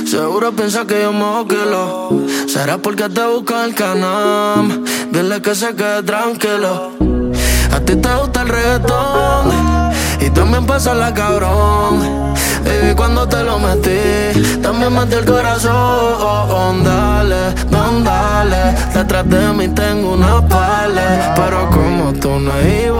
Seguro 0.06 0.52
piensa 0.52 0.86
que 0.86 1.02
yo 1.02 1.12
me 1.12 1.20
lo. 1.20 2.10
Será 2.46 2.78
porque 2.78 3.08
te 3.08 3.24
busca 3.26 3.64
el 3.64 3.74
canal. 3.74 4.84
Dile 5.10 5.40
que 5.40 5.54
se 5.54 5.74
quede 5.74 6.02
tranquilo. 6.02 6.92
A 7.72 7.80
ti 7.80 7.96
te 7.96 8.14
gusta 8.16 8.42
el 8.42 8.48
reggaetón. 8.48 9.52
Y 10.20 10.30
también 10.30 10.66
pasa 10.66 10.94
la 10.94 11.12
cabrón. 11.14 12.34
Baby, 12.64 12.94
cuando 12.96 13.26
te 13.26 13.42
lo 13.44 13.58
metí, 13.58 14.60
también 14.60 14.92
metí 14.94 15.14
el 15.14 15.24
corazón. 15.24 16.84
Dale, 16.84 17.54
dale. 18.04 18.74
Detrás 18.94 19.28
de 19.28 19.52
mí 19.54 19.68
tengo 19.68 20.12
una 20.12 20.46
pala. 20.46 21.34
Pero 21.34 21.70
como 21.70 22.12
tú 22.14 22.38
no 22.40 22.52
es 22.58 22.90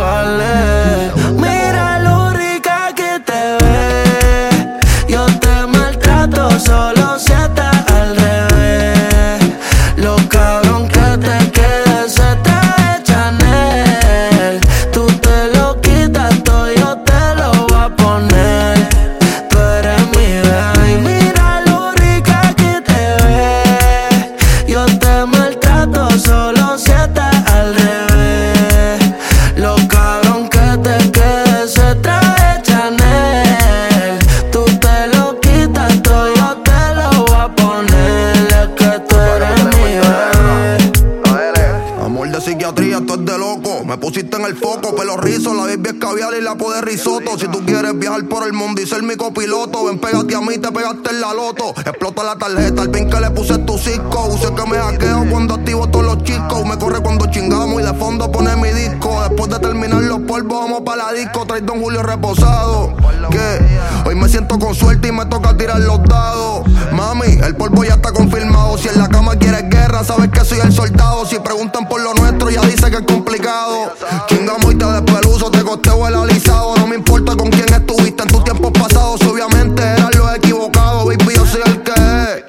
El 44.49 44.57
foco, 44.57 44.97
pelo 44.97 45.19
rizo, 45.19 45.53
la 45.53 45.65
baby 45.65 45.91
es 45.91 45.95
caviar 46.01 46.33
y 46.33 46.41
la 46.41 46.55
de 46.55 46.81
risotto. 46.81 47.39
Si 47.39 47.47
tú 47.49 47.67
quieres 47.67 47.99
viajar 47.99 48.25
por 48.25 48.47
el 48.47 48.55
mundo 48.55 48.81
y 48.81 48.87
ser 48.87 49.03
mi 49.03 49.15
copiloto, 49.15 49.85
ven, 49.85 49.99
pégate 49.99 50.35
a 50.35 50.41
mí, 50.41 50.57
te 50.57 50.73
pegaste 50.73 51.11
en 51.11 51.21
la 51.21 51.35
loto. 51.35 51.75
Explota 51.77 52.25
la 52.25 52.39
tarjeta, 52.39 52.81
el 52.81 52.91
pin 52.91 53.11
que 53.11 53.21
le 53.21 53.31
puse 53.31 53.59
tu 53.59 53.77
cisco. 53.77 54.25
Use 54.29 54.51
que 54.55 54.71
me 54.71 54.79
hackeo 54.79 55.27
cuando 55.31 55.57
activo 55.57 55.87
todos 55.89 56.07
los 56.07 56.25
chicos. 56.25 56.65
Me 56.65 56.79
corre 56.79 57.01
cuando 57.01 57.27
chingamos 57.27 57.83
y 57.83 57.85
de 57.85 57.93
fondo 57.93 58.33
pone 58.33 58.57
mi 58.57 58.71
disco. 58.71 59.21
Después 59.29 59.51
de 59.51 59.59
terminar 59.59 60.01
los 60.05 60.21
polvos, 60.21 60.63
vamos 60.63 60.81
para 60.81 61.05
la 61.05 61.13
disco. 61.13 61.45
Trae 61.45 61.61
Don 61.61 61.83
Julio 61.83 62.03
reposado. 62.03 62.97
Que 63.31 64.09
hoy 64.09 64.15
me 64.15 64.31
siento 64.31 64.59
con 64.59 64.75
suerte 64.75 65.09
y 65.09 65.13
me 65.13 65.27
toca 65.27 65.55
tirar 65.59 65.81
los 65.81 66.03
dados. 66.05 66.67
Mami, 66.93 67.39
el 67.45 67.55
polvo 67.55 67.85
ya 67.85 67.97
está 67.97 68.13
confirmado. 68.13 68.79
Si 68.79 68.89
en 68.89 68.99
la 68.99 69.09
cama 69.09 69.37
quieres 69.37 69.69
guerra, 69.69 70.03
sabes 70.05 70.31
que 70.31 70.43
soy 70.43 70.61
el 70.61 70.73
soldado. 70.73 71.27
Si 71.27 71.39
preguntan 71.39 71.87
por 71.87 72.01
lo 72.01 72.15
nuestro, 72.15 72.49
ya 72.49 72.63
dice 72.63 72.91
que 72.91 72.97
es 72.97 73.03
complicado. 73.03 73.93
Chingamos 74.39 74.73
y 74.73 74.77
te 74.77 74.87
despeluzo, 74.87 75.51
te 75.51 75.65
costeo 75.65 76.07
el 76.07 76.15
alisado. 76.15 76.77
No 76.77 76.87
me 76.87 76.95
importa 76.95 77.35
con 77.35 77.51
quién 77.51 77.75
estuviste 77.75 78.23
en 78.23 78.29
tus 78.29 78.45
tiempos 78.45 78.71
pasados. 78.71 79.21
Obviamente 79.23 79.83
eran 79.83 80.11
los 80.17 80.37
equivocados, 80.37 81.07
baby, 81.07 81.35
yo 81.35 81.45
soy 81.45 81.63
el 81.67 81.83
que 81.83 81.91
es. 81.91 82.47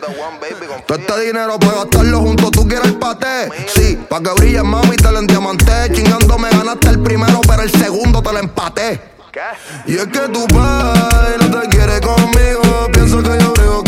Todo 0.86 0.97
este 0.99 1.25
dinero 1.25 1.58
para 1.58 1.78
gastarlo 1.78 2.19
junto, 2.19 2.52
tú 2.52 2.67
quieres 2.67 2.89
el 2.89 2.99
paté. 2.99 3.49
Sí, 3.73 3.97
pa' 4.08 4.21
que 4.21 4.30
brilles, 4.34 4.63
mami, 4.63 4.97
te 4.97 5.12
lo 5.12 5.17
endiamanté. 5.17 5.91
Chingando 5.91 6.38
me 6.38 6.52
ganaste 6.52 6.89
el 6.89 6.99
primero, 6.99 7.41
pero 7.47 7.63
el 7.63 7.71
segundo 7.71 8.21
te 8.21 8.34
lo 8.34 8.38
empaté. 8.38 9.02
Y 9.88 9.95
es 9.95 10.06
que 10.06 10.19
tu 10.30 10.45
pai 10.45 11.38
no 11.39 11.60
te 11.60 11.69
quiere 11.69 11.99
conmigo. 12.02 12.88
Pienso 12.93 13.23
que 13.23 13.36
yo 13.39 13.52
brego 13.54 13.84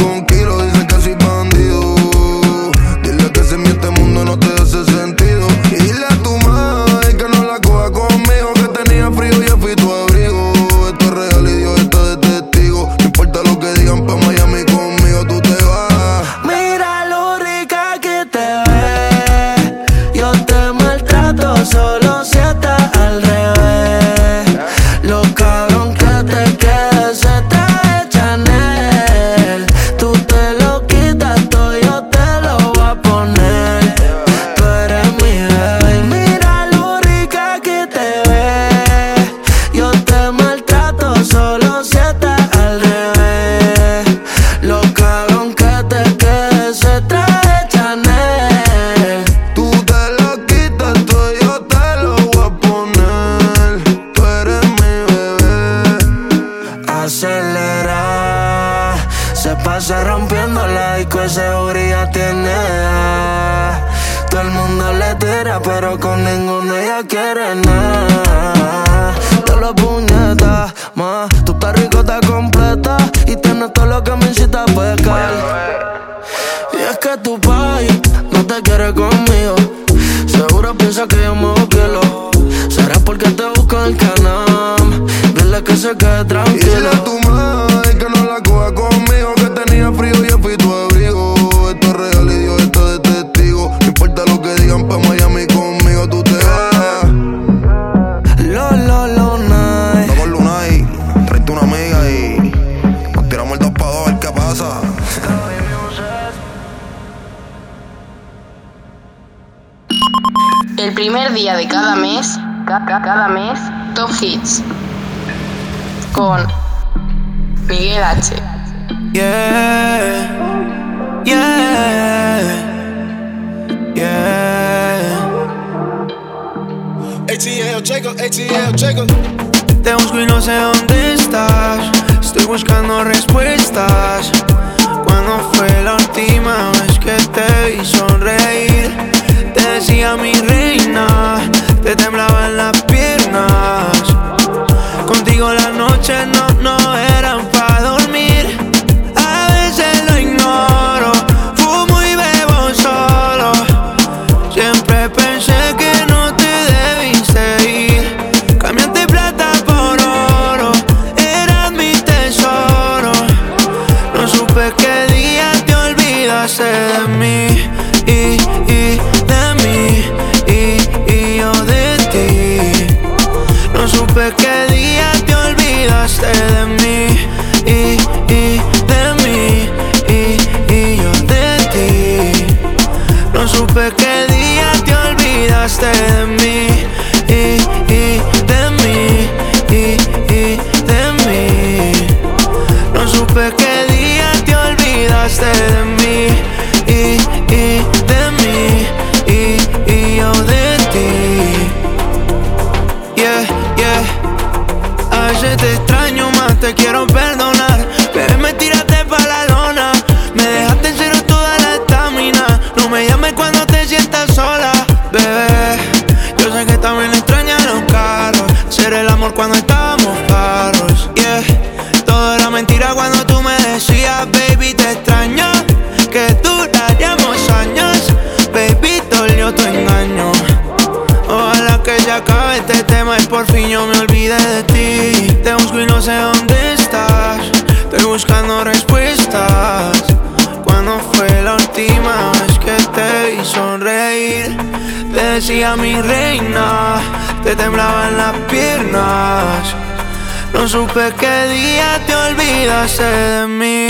supe 250.71 251.11
que 251.19 251.47
día 251.49 251.99
te 252.07 252.15
olvidaste 252.15 253.03
de 253.03 253.47
mí. 253.47 253.80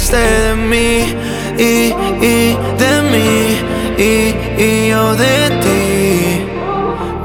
de 0.00 0.56
mí 0.56 1.14
y, 1.58 1.92
y 2.24 2.56
de 2.78 3.02
mí 3.12 3.60
y, 3.98 4.34
y 4.62 4.88
yo 4.88 5.14
de 5.14 5.50
ti. 5.60 6.46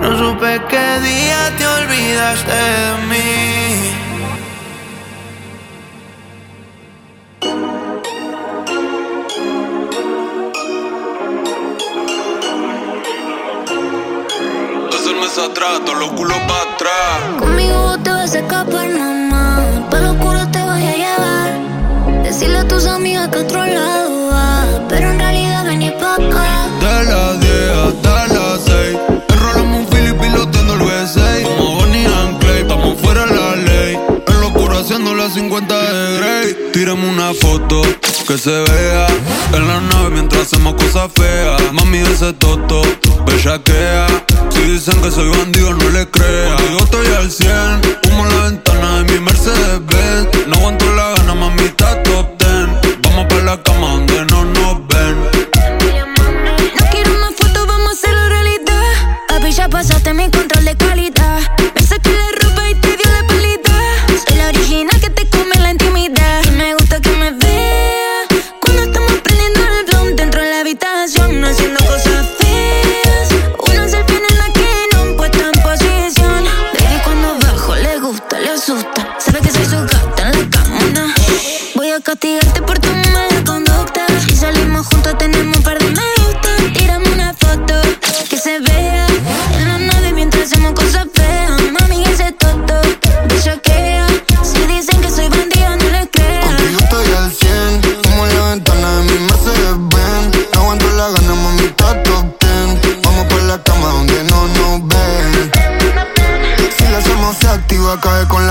No 0.01 0.17
supe 0.17 0.62
qué 0.67 0.99
día 0.99 1.56
te 1.58 1.65
olvidaste 1.65 2.51
de 2.51 3.07
mí. 3.07 3.07
foto 37.34 37.82
que 38.28 38.38
se 38.38 38.52
vea 38.52 39.08
en 39.54 39.68
la 39.68 39.82
nave 39.82 40.10
mientras 40.12 40.44
hacemos 40.44 40.76
cosas 40.76 41.12
feas. 41.16 41.62
Mami 41.74 42.00
ese 42.00 42.34
toto, 42.34 42.82
bellaquea. 43.26 44.08
Si 44.50 44.60
dicen 44.62 45.02
que 45.02 45.12
soy 45.12 45.30
bandido, 45.30 45.74
no 45.74 45.90
le 45.90 46.08
crea. 46.10 46.56
Yo 46.72 46.78
estoy 46.78 47.08
al 47.08 47.32
100, 47.32 47.82
humo 48.10 48.26
la 48.26 48.44
ventana 48.50 49.04
de 49.04 49.13
mi 49.13 49.20
Mercedes 49.20 49.82
Benz. 49.86 50.48
No 50.48 50.56
aguanto 50.58 50.86
la 50.94 51.16
castigarte 82.08 82.62
por 82.62 82.80
tu 82.80 83.07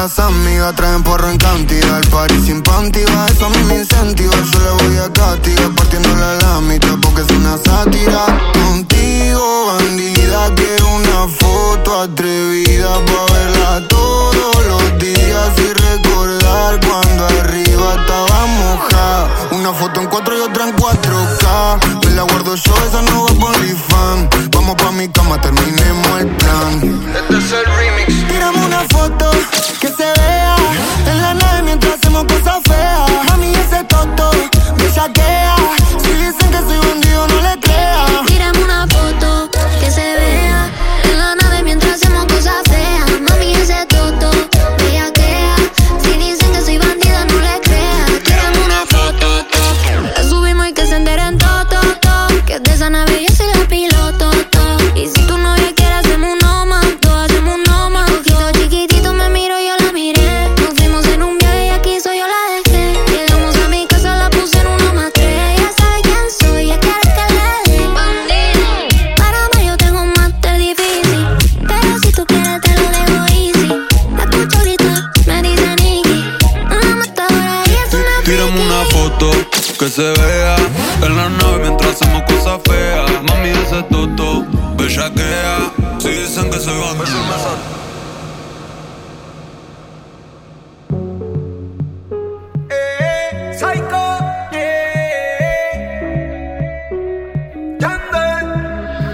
las 0.06 0.20
amigas 0.20 0.72
traen 0.76 1.02
porro 1.02 1.28
en 1.28 1.36
cantidad. 1.36 1.98
El 1.98 2.08
party 2.10 2.40
sin 2.40 2.62
panty 2.62 3.00
eso 3.00 3.46
a 3.46 3.48
mí 3.48 3.62
me 3.64 3.78
incentiva. 3.78 4.34
Yo 4.52 4.58
le 4.60 4.70
voy 4.84 4.98
a 4.98 5.12
castigar 5.12 5.74
partiendo 5.74 6.14
la 6.14 6.34
lámita 6.34 6.96
porque 7.02 7.22
es 7.22 7.30
una 7.30 7.58
sátira. 7.58 8.24
Contigo, 8.54 9.66
bandida, 9.66 10.54
quiero 10.54 10.86
una 10.94 11.26
foto 11.26 12.02
atrevida 12.02 12.90
pa' 13.04 13.32
verla 13.34 13.88
todos 13.88 14.66
los 14.70 14.98
días 15.00 15.50
y 15.58 15.72
recordar 15.72 16.78
cuando 16.86 17.26
arriba 17.40 17.96
estaba 17.98 18.46
mojada. 18.46 19.48
Una 19.50 19.72
foto 19.72 20.02
en 20.02 20.06
cuatro 20.06 20.38
y 20.38 20.40
otra 20.40 20.68
en 20.68 20.76
4K. 20.76 22.04
Me 22.04 22.10
la 22.12 22.22
guardo 22.22 22.54
yo, 22.54 22.74
esa 22.86 23.02
no 23.02 23.25
que 79.86 79.92
se 79.92 80.02
vea 80.02 80.56
En 81.02 81.16
la 81.16 81.28
nave 81.28 81.58
mientras 81.62 81.92
hacemos 81.92 82.22
cosas 82.22 82.60
feas. 82.64 83.10
Mami, 83.28 83.50
ese 83.50 83.82
toto, 83.84 84.44
bellaquea. 84.76 85.72
Si 86.00 86.08
dicen 86.08 86.50
que 86.50 86.58
se 86.58 86.70
van, 86.70 86.98
beso 86.98 87.18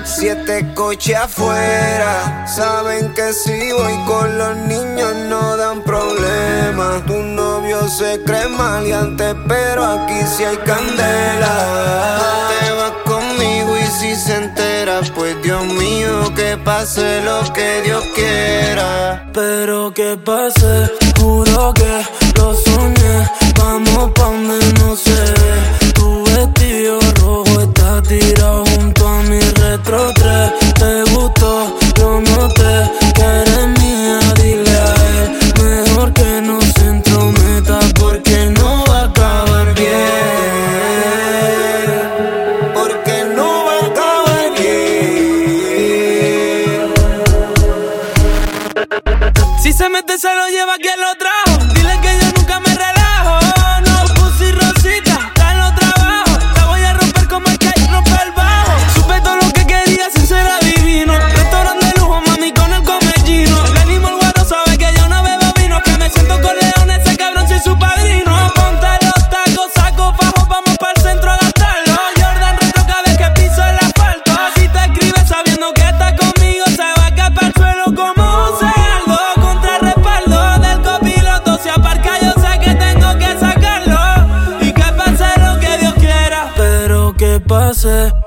Siete 0.04 0.66
coches 0.74 1.16
afuera, 1.16 2.46
saben 2.46 3.12
que 3.14 3.32
si 3.32 3.72
voy 3.72 3.96
con 4.06 4.38
los 4.38 4.56
niños 4.56 5.14
no 5.28 5.56
dan 5.56 5.82
problema. 5.82 6.41
Tu 6.72 7.22
novio 7.22 7.86
se 7.86 8.22
cree 8.24 8.48
maleante, 8.48 9.34
pero 9.46 9.84
aquí 9.84 10.20
sí 10.24 10.42
hay 10.42 10.56
candela. 10.56 12.48
Te 12.48 12.72
vas 12.72 12.92
conmigo 13.04 13.76
y 13.76 13.84
si 13.84 14.16
se 14.16 14.36
entera, 14.36 15.00
pues 15.14 15.36
Dios 15.42 15.64
mío, 15.64 16.32
que 16.34 16.56
pase 16.56 17.20
lo 17.24 17.40
que 17.52 17.82
Dios 17.82 18.02
quiera. 18.14 19.28
Pero 19.34 19.92
que 19.92 20.16
pase, 20.16 20.90
juro 21.20 21.74
que 21.74 22.06
lo 22.36 22.54
soñé. 22.54 23.30
Vamos 23.58 24.10
pa' 24.14 24.24
donde 24.24 24.72
no 24.80 24.96
se 24.96 25.10
ve. 25.10 25.92
Tu 25.92 26.24
vestido 26.24 26.98
rojo 27.20 27.60
está 27.60 28.00
tirado 28.00 28.64
junto 28.64 29.08
a 29.08 29.22
mi 29.24 29.40
retro 29.40 30.10
3. 30.14 30.74
Te 30.74 31.02
gustó, 31.12 31.76
yo 31.96 32.18
noté 32.20 32.90
que 33.14 33.22
eres 33.22 33.81
se 50.18 50.34
lo 50.34 50.48
lleva 50.48 50.76
quien 50.76 51.00
lo 51.00 51.14
trae. 51.16 51.31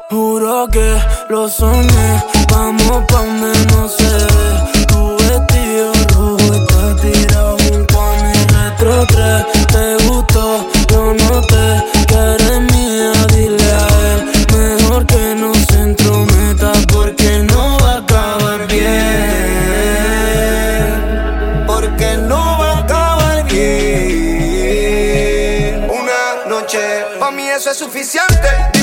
juro 0.09 0.67
que 0.69 1.01
lo 1.29 1.47
soñé. 1.47 2.23
Vamos 2.51 3.03
pa' 3.07 3.23
donde 3.23 3.53
no 3.67 3.87
se 3.87 4.03
ve. 4.03 4.85
Tu 4.87 5.15
vestido 5.17 5.93
rojo 6.13 6.37
está 6.53 6.95
tirado 7.01 7.57
junto 7.59 8.01
a 8.01 8.03
mi 8.21 8.33
retro 8.33 9.05
3. 9.07 9.45
Te 9.71 9.85
gustó, 10.07 10.47
yo 10.89 11.01
noté 11.13 11.65
que 12.07 12.15
eres 12.15 12.59
mía, 12.73 13.11
dile 13.33 13.71
a 13.71 13.87
él. 14.11 14.19
Mejor 14.57 15.01
que 15.05 15.35
no 15.35 15.53
se 15.53 15.79
entrometa 15.79 16.71
porque 16.91 17.29
no 17.51 17.77
va 17.79 17.91
a 17.93 17.97
acabar 17.99 18.67
bien. 18.67 18.85
Porque 21.65 22.17
no 22.17 22.57
va 22.59 22.71
a 22.71 22.79
acabar 22.79 23.43
bien. 23.45 24.65
Una 25.89 26.21
noche, 26.49 26.81
pa' 27.19 27.31
mí 27.31 27.47
eso 27.47 27.69
es 27.71 27.77
suficiente. 27.77 28.74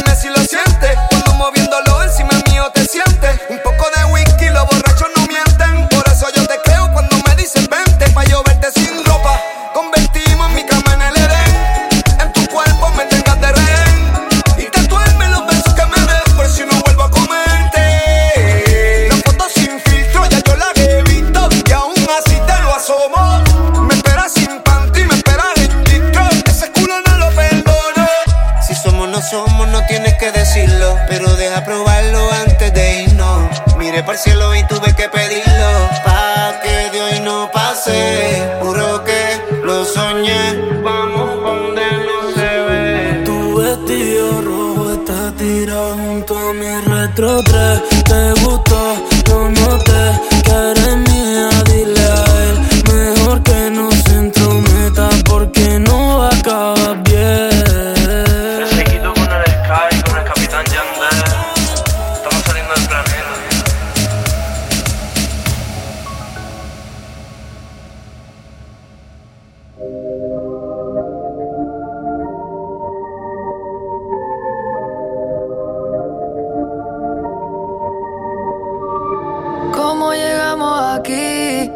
¿Cómo 79.74 80.12
llegamos 80.12 80.80
aquí? 80.98 81.72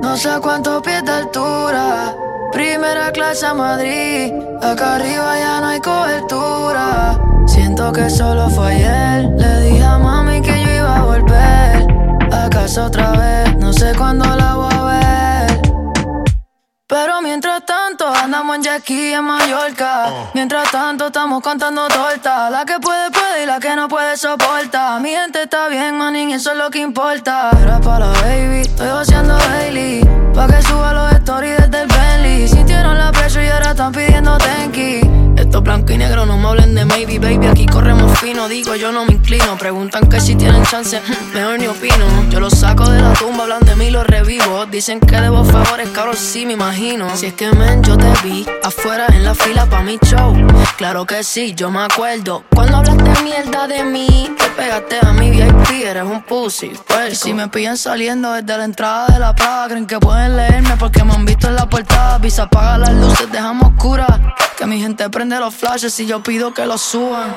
No 0.00 0.16
sé 0.16 0.28
cuántos 0.40 0.82
pies 0.82 1.04
de 1.04 1.10
altura. 1.10 2.14
Primera 2.52 3.10
clase 3.10 3.46
a 3.46 3.54
Madrid. 3.54 4.32
Acá 4.62 4.94
arriba 4.94 5.38
ya 5.40 5.60
no 5.60 5.66
hay 5.66 5.80
cobertura. 5.80 7.18
Siento 7.46 7.92
que 7.92 8.08
solo 8.08 8.48
fue 8.50 8.74
ayer. 8.74 9.30
Le 9.36 9.60
dije 9.62 9.84
a 9.84 9.98
mami 9.98 10.40
que 10.40 10.62
yo 10.62 10.70
iba 10.76 10.96
a 10.96 11.02
volver. 11.02 11.86
¿Acaso 12.32 12.84
otra 12.84 13.10
vez? 13.12 13.56
No 13.56 13.72
sé 13.72 13.92
cuándo 13.96 14.24
la 14.36 14.54
voy 14.54 14.72
a 14.72 14.84
ver. 14.84 15.17
Pero 16.88 17.20
mientras 17.20 17.66
tanto 17.66 18.08
andamos 18.08 18.56
en 18.56 18.62
Jackie 18.62 19.12
en 19.12 19.22
Mallorca. 19.22 20.06
Mientras 20.32 20.70
tanto 20.70 21.08
estamos 21.08 21.42
contando 21.42 21.86
tortas. 21.86 22.50
La 22.50 22.64
que 22.64 22.80
puede 22.80 23.10
puede 23.10 23.42
y 23.42 23.46
la 23.46 23.60
que 23.60 23.76
no 23.76 23.88
puede 23.88 24.16
soporta. 24.16 24.98
Mi 24.98 25.10
gente 25.10 25.42
está 25.42 25.68
bien, 25.68 25.98
manín, 25.98 26.30
eso 26.30 26.52
es 26.52 26.56
lo 26.56 26.70
que 26.70 26.78
importa. 26.78 27.50
Era 27.62 27.78
para 27.78 28.06
la 28.06 28.20
baby, 28.22 28.60
estoy 28.62 28.88
haciendo 28.88 29.36
daily. 29.36 30.00
Pa' 30.34 30.46
que 30.46 30.62
suba 30.62 30.94
los 30.94 31.12
stories 31.12 31.58
desde 31.58 31.82
el 31.82 31.88
Bentley. 31.88 32.48
Sintieron 32.48 32.96
la 32.96 33.12
presión 33.12 33.44
y 33.44 33.48
ahora 33.48 33.70
están 33.72 33.92
pidiendo 33.92 34.38
tenki. 34.38 35.07
Blanco 35.68 35.92
y 35.92 35.98
negro, 35.98 36.24
no 36.24 36.38
me 36.38 36.48
hablen 36.48 36.74
de 36.74 36.86
maybe, 36.86 37.18
baby. 37.18 37.46
Aquí 37.46 37.66
corremos 37.66 38.18
fino, 38.20 38.48
digo, 38.48 38.74
yo 38.74 38.90
no 38.90 39.04
me 39.04 39.12
inclino. 39.12 39.58
Preguntan 39.58 40.08
que 40.08 40.18
si 40.18 40.34
tienen 40.34 40.62
chance, 40.64 40.98
mejor 41.34 41.58
ni 41.58 41.66
opino. 41.66 42.06
Yo 42.30 42.40
los 42.40 42.54
saco 42.54 42.88
de 42.88 43.02
la 43.02 43.12
tumba, 43.12 43.42
hablan 43.42 43.60
de 43.66 43.76
mí, 43.76 43.90
los 43.90 44.06
revivo. 44.06 44.64
Dicen 44.64 44.98
que 44.98 45.20
debo 45.20 45.44
favores, 45.44 45.90
cabrón, 45.90 46.16
sí 46.16 46.46
me 46.46 46.54
imagino. 46.54 47.14
Si 47.14 47.26
es 47.26 47.34
que 47.34 47.52
men, 47.52 47.82
yo 47.82 47.98
te 47.98 48.10
vi 48.24 48.46
afuera 48.64 49.08
en 49.12 49.24
la 49.24 49.34
fila 49.34 49.66
pa' 49.66 49.82
mi 49.82 49.98
show. 49.98 50.34
Claro 50.78 51.04
que 51.04 51.22
sí, 51.22 51.52
yo 51.54 51.70
me 51.70 51.80
acuerdo. 51.80 52.44
Cuando 52.54 52.78
hablaste 52.78 53.22
mierda 53.22 53.68
de 53.68 53.84
mí, 53.84 54.34
te 54.38 54.48
pegaste 54.48 55.00
a 55.02 55.12
mi 55.12 55.30
VIP, 55.30 55.84
eres 55.84 56.04
un 56.04 56.22
pussy. 56.22 56.72
Pues 56.86 57.18
si 57.18 57.34
me 57.34 57.46
pillan 57.48 57.76
saliendo 57.76 58.32
desde 58.32 58.56
la 58.56 58.64
entrada 58.64 59.08
de 59.08 59.18
la 59.18 59.34
plaza, 59.34 59.66
creen 59.68 59.86
que 59.86 59.98
pueden 59.98 60.34
leerme 60.34 60.78
porque 60.78 61.04
me 61.04 61.12
han 61.12 61.26
visto 61.26 61.46
en 61.46 61.56
la 61.56 61.68
portada. 61.68 62.16
Visa 62.16 62.44
apaga 62.44 62.78
las 62.78 62.94
luces, 62.94 63.30
dejamos 63.30 63.74
oscuras. 63.74 64.18
Que 64.56 64.66
mi 64.66 64.80
gente 64.80 65.08
prende 65.08 65.38
los 65.38 65.54
flashes 65.58 65.98
y 65.98 66.06
yo 66.06 66.22
pido 66.22 66.54
que 66.54 66.64
los 66.66 66.80
suban. 66.80 67.34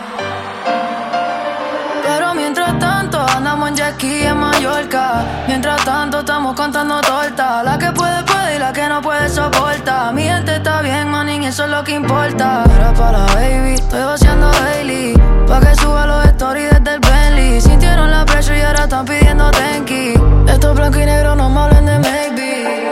Pero 2.03 2.36
mientras 2.36 2.78
tanto 2.78 3.19
andamos 3.19 3.69
en 3.69 3.76
Jackie 3.76 4.24
en 4.24 4.38
Mallorca. 4.38 5.26
Mientras 5.47 5.84
tanto 5.84 6.19
estamos 6.19 6.55
contando 6.55 7.01
tortas. 7.01 7.63
La 7.63 7.78
que 7.80 7.91
puede 7.91 8.24
puede 8.24 8.55
y 8.55 8.59
la 8.59 8.72
que 8.72 8.88
no 8.88 9.01
puede 9.01 9.28
soporta. 9.28 10.11
Mi 10.11 10.24
gente 10.24 10.57
está 10.57 10.82
bien, 10.82 11.09
manín, 11.09 11.43
eso 11.43 11.65
es 11.65 11.72
lo 11.72 11.84
que 11.84 11.93
importa. 11.93 12.63
Era 12.76 12.93
para 12.93 13.26
baby, 13.34 13.74
estoy 13.74 14.03
vaciando 14.03 14.51
daily. 14.51 15.13
Pa' 15.47 15.59
que 15.59 15.76
suba 15.76 16.05
los 16.05 16.26
stories 16.26 16.69
desde 16.69 16.93
el 16.93 16.99
Bentley. 16.99 17.61
Sintieron 17.61 18.11
la 18.11 18.24
presión 18.26 18.57
y 18.57 18.61
ahora 18.61 18.84
están 18.84 19.05
pidiendo 19.05 19.49
tenki. 19.51 20.13
Esto 20.47 20.76
blanco 20.76 20.99
y 20.99 21.05
negro, 21.05 21.36
no 21.36 21.49
me 21.49 21.59
hablen 21.59 21.86
de 21.88 21.99
maybe. 21.99 22.91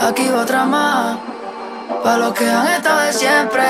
Aquí 0.00 0.28
va 0.28 0.42
otra 0.42 0.64
más. 0.64 1.29
Pa' 1.90 2.16
los 2.16 2.32
que 2.32 2.48
han 2.48 2.68
estado 2.68 3.00
de 3.00 3.12
siempre. 3.12 3.64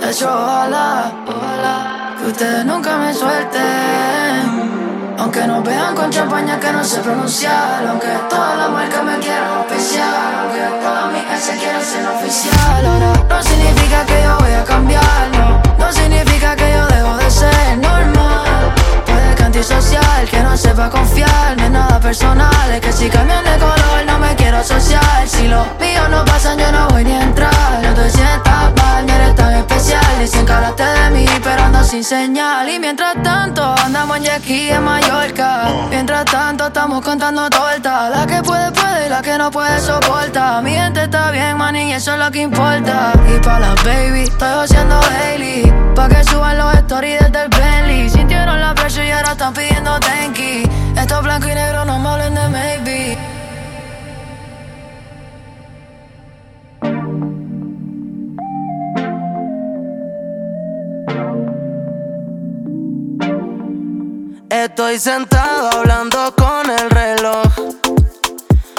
De 0.00 0.10
hecho, 0.10 0.28
ojalá, 0.28 1.12
ojalá 1.26 2.16
que 2.18 2.26
ustedes 2.26 2.64
nunca 2.64 2.96
me 2.96 3.14
suelten. 3.14 5.14
Aunque 5.16 5.46
nos 5.46 5.62
vean 5.62 5.94
con 5.94 6.10
champaña 6.10 6.58
que 6.58 6.72
no 6.72 6.82
sé 6.82 7.00
pronunciar. 7.00 7.86
Aunque 7.88 8.08
todas 8.28 8.58
las 8.58 8.70
marcas 8.70 9.04
me 9.04 9.18
quieran 9.18 9.60
especial. 9.60 10.34
Aunque 10.40 10.60
todas 10.82 11.12
mis 11.12 11.40
se 11.40 11.56
quieran 11.56 11.82
ser 11.82 12.06
oficial. 12.06 12.86
Ahora 12.86 13.12
no 13.28 13.42
significa 13.42 14.04
que 14.04 14.22
yo 14.22 14.36
voy 14.40 14.52
a 14.52 14.64
cambiar. 14.64 15.30
No, 15.38 15.62
no 15.78 15.92
significa 15.92 16.56
que 16.56 16.72
yo 16.72 16.86
dejo 16.86 17.16
de 17.16 17.30
ser 17.30 17.78
normal. 17.78 17.89
Antisocial, 19.60 20.26
que 20.30 20.40
no 20.40 20.56
sepa 20.56 20.88
confiar. 20.88 21.54
No 21.58 21.64
es 21.64 21.70
nada 21.70 22.00
personal. 22.00 22.72
Es 22.72 22.80
que 22.80 22.92
si 22.94 23.10
cambian 23.10 23.44
de 23.44 23.58
color 23.58 24.06
no 24.06 24.18
me 24.18 24.34
quiero 24.34 24.56
asociar. 24.56 25.28
Si 25.28 25.48
los 25.48 25.66
míos 25.78 26.08
no 26.08 26.24
pasan, 26.24 26.58
yo 26.58 26.72
no 26.72 26.88
voy 26.88 27.04
ni 27.04 27.12
a 27.12 27.20
entrar. 27.20 27.82
No 27.82 27.92
te 27.92 28.08
sientas 28.08 28.72
mal, 28.78 29.06
no 29.06 29.12
eres 29.12 29.34
tan 29.34 29.54
especial. 29.56 30.00
Dicen 30.18 30.46
que 30.46 30.82
de 30.82 31.10
mí, 31.10 31.26
pero 31.44 31.62
ando 31.62 31.84
sin 31.84 32.02
señal. 32.02 32.70
Y 32.70 32.78
mientras 32.78 33.22
tanto, 33.22 33.74
andamos 33.84 34.16
en 34.16 34.24
Jackie 34.24 34.70
en 34.70 34.82
Mallorca. 34.82 35.68
Mientras 35.90 36.24
tanto, 36.24 36.68
estamos 36.68 37.04
contando 37.04 37.50
tortas. 37.50 38.16
La 38.16 38.26
que 38.26 38.42
puede, 38.42 38.72
puede 38.72 39.08
y 39.08 39.10
la 39.10 39.20
que 39.20 39.36
no 39.36 39.50
puede 39.50 39.78
soporta. 39.80 40.62
Mi 40.62 40.70
gente 40.70 41.02
está 41.02 41.30
bien, 41.32 41.58
man, 41.58 41.76
y 41.76 41.92
eso 41.92 42.14
es 42.14 42.18
lo 42.18 42.30
que 42.30 42.40
importa. 42.40 43.12
Y 43.28 43.38
pa' 43.40 43.60
las 43.60 43.84
baby, 43.84 44.22
estoy 44.22 44.64
haciendo 44.64 44.98
daily. 45.00 45.70
Pa' 45.94 46.08
que 46.08 46.24
suban 46.24 46.56
los 46.56 46.74
stories 46.76 47.20
desde 47.20 47.42
el 47.42 47.48
Bentley. 47.50 48.08
Sintieron 48.08 48.58
la 48.58 48.74
presión 48.74 49.06
y 49.06 49.12
ahora 49.12 49.34
están 49.50 49.54
pidiendo 49.54 50.00
tenki. 50.00 50.62
Esto 50.96 51.16
es 51.16 51.22
blanco 51.22 51.48
y 51.48 51.54
negro, 51.54 51.84
no 51.84 51.98
me 51.98 52.30
de 52.30 52.48
maybe. 52.48 53.18
Estoy 64.50 64.98
sentado 64.98 65.70
hablando 65.72 66.34
con 66.36 66.70
el 66.70 66.90
reloj. 66.90 67.46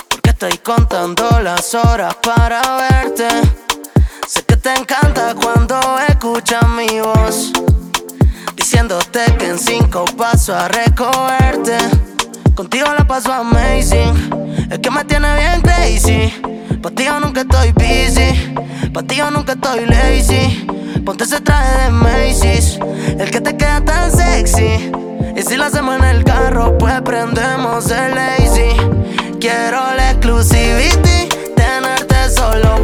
Porque 0.09 0.29
estoy 0.29 0.57
contando 0.59 1.39
las 1.41 1.73
horas 1.73 2.15
para 2.15 2.61
verte. 2.77 3.27
Sé 4.27 4.43
que 4.43 4.57
te 4.57 4.73
encanta 4.73 5.33
cuando 5.35 5.79
escuchas 6.07 6.67
mi 6.69 6.99
voz. 6.99 7.51
Diciéndote 8.81 9.37
que 9.37 9.45
en 9.47 9.59
cinco 9.59 10.05
paso 10.17 10.55
a 10.55 10.67
recogerte. 10.67 11.77
Contigo 12.55 12.87
la 12.97 13.05
paso 13.05 13.31
amazing. 13.31 14.67
Es 14.71 14.79
que 14.79 14.89
me 14.89 15.05
tiene 15.05 15.27
bien 15.35 15.61
crazy. 15.61 16.33
Pa' 16.81 16.89
ti 16.89 17.05
yo 17.05 17.19
nunca 17.19 17.41
estoy 17.41 17.73
busy. 17.73 18.55
Pa' 18.91 19.03
ti 19.03 19.17
yo 19.17 19.29
nunca 19.29 19.51
estoy 19.51 19.85
lazy. 19.85 20.65
Ponte 21.05 21.25
ese 21.25 21.41
traje 21.41 21.83
de 21.83 21.91
Macy's. 21.91 22.79
El 23.19 23.29
que 23.29 23.39
te 23.39 23.55
queda 23.55 23.85
tan 23.85 24.11
sexy. 24.11 24.91
Y 25.35 25.43
si 25.43 25.57
lo 25.57 25.65
hacemos 25.65 25.97
en 25.97 26.03
el 26.03 26.23
carro, 26.23 26.75
pues 26.79 26.99
prendemos 27.01 27.91
el 27.91 28.15
lazy. 28.15 28.75
Quiero 29.39 29.93
la 29.95 30.09
exclusivity, 30.09 31.29
tenerte 31.55 32.31
solo 32.35 32.80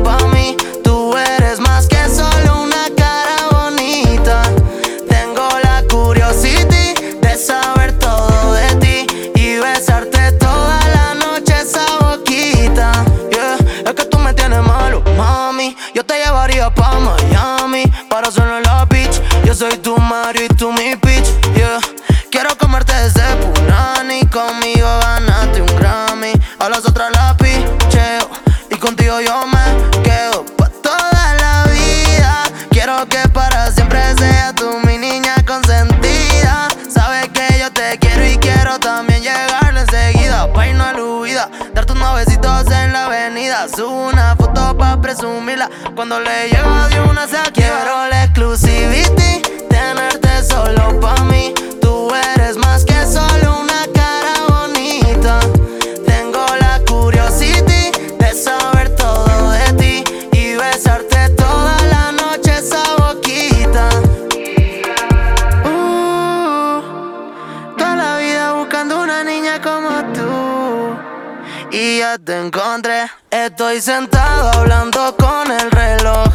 sentado 73.87 74.49
hablando 74.49 75.15
con 75.15 75.49
el 75.49 75.71
reloj. 75.71 76.27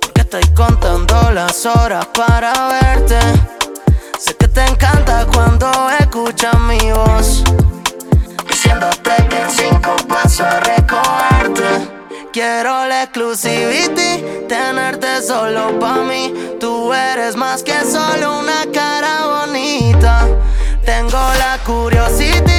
Porque 0.00 0.22
estoy 0.22 0.42
contando 0.52 1.30
las 1.30 1.64
horas 1.64 2.06
para 2.06 2.52
verte. 2.80 3.20
Sé 4.18 4.34
que 4.34 4.48
te 4.48 4.64
encanta 4.66 5.24
cuando 5.32 5.70
escuchas 6.00 6.58
mi 6.58 6.90
voz. 6.90 7.44
Diciéndote 8.48 9.14
que 9.30 9.42
en 9.42 9.50
cinco 9.52 9.94
paso 10.08 10.44
a 10.44 10.58
recogerte. 10.58 11.88
Quiero 12.32 12.86
la 12.86 13.04
exclusivity, 13.04 14.44
tenerte 14.48 15.22
solo 15.22 15.78
pa' 15.78 15.98
mí. 15.98 16.34
Tú 16.58 16.92
eres 16.92 17.36
más 17.36 17.62
que 17.62 17.78
solo 17.84 18.40
una 18.40 18.66
cara 18.74 19.44
bonita. 19.44 20.26
Tengo 20.84 21.20
la 21.38 21.58
curiosidad 21.64 22.57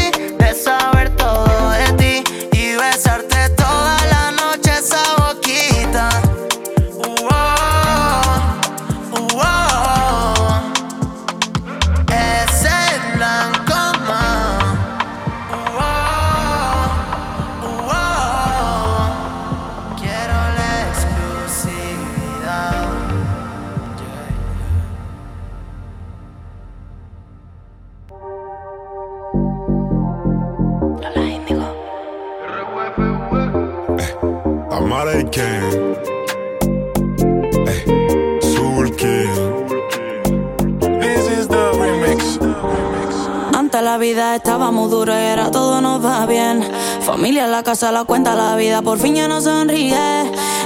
casa, 47.70 47.92
la 47.92 48.04
cuenta, 48.04 48.34
la 48.36 48.56
vida 48.56 48.82
por 48.82 48.98
fin 48.98 49.14
ya 49.14 49.28
no 49.28 49.42
sonríe. 49.42 50.24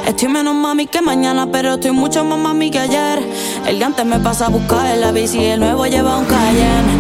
Estoy 0.08 0.30
menos 0.30 0.56
mami 0.56 0.88
que 0.88 1.02
mañana, 1.02 1.48
pero 1.52 1.74
estoy 1.74 1.92
mucho 1.92 2.24
más 2.24 2.40
mami 2.40 2.72
que 2.72 2.80
ayer. 2.80 3.20
El 3.68 3.78
de 3.78 3.84
antes 3.84 4.06
me 4.06 4.20
pasa 4.20 4.46
a 4.46 4.50
buscar 4.50 4.86
en 4.86 5.02
la 5.02 5.12
bici 5.12 5.40
y 5.40 5.48
el 5.48 5.60
nuevo 5.60 5.86
lleva 5.86 6.18
un 6.18 6.26
Cayenne. 6.26 6.92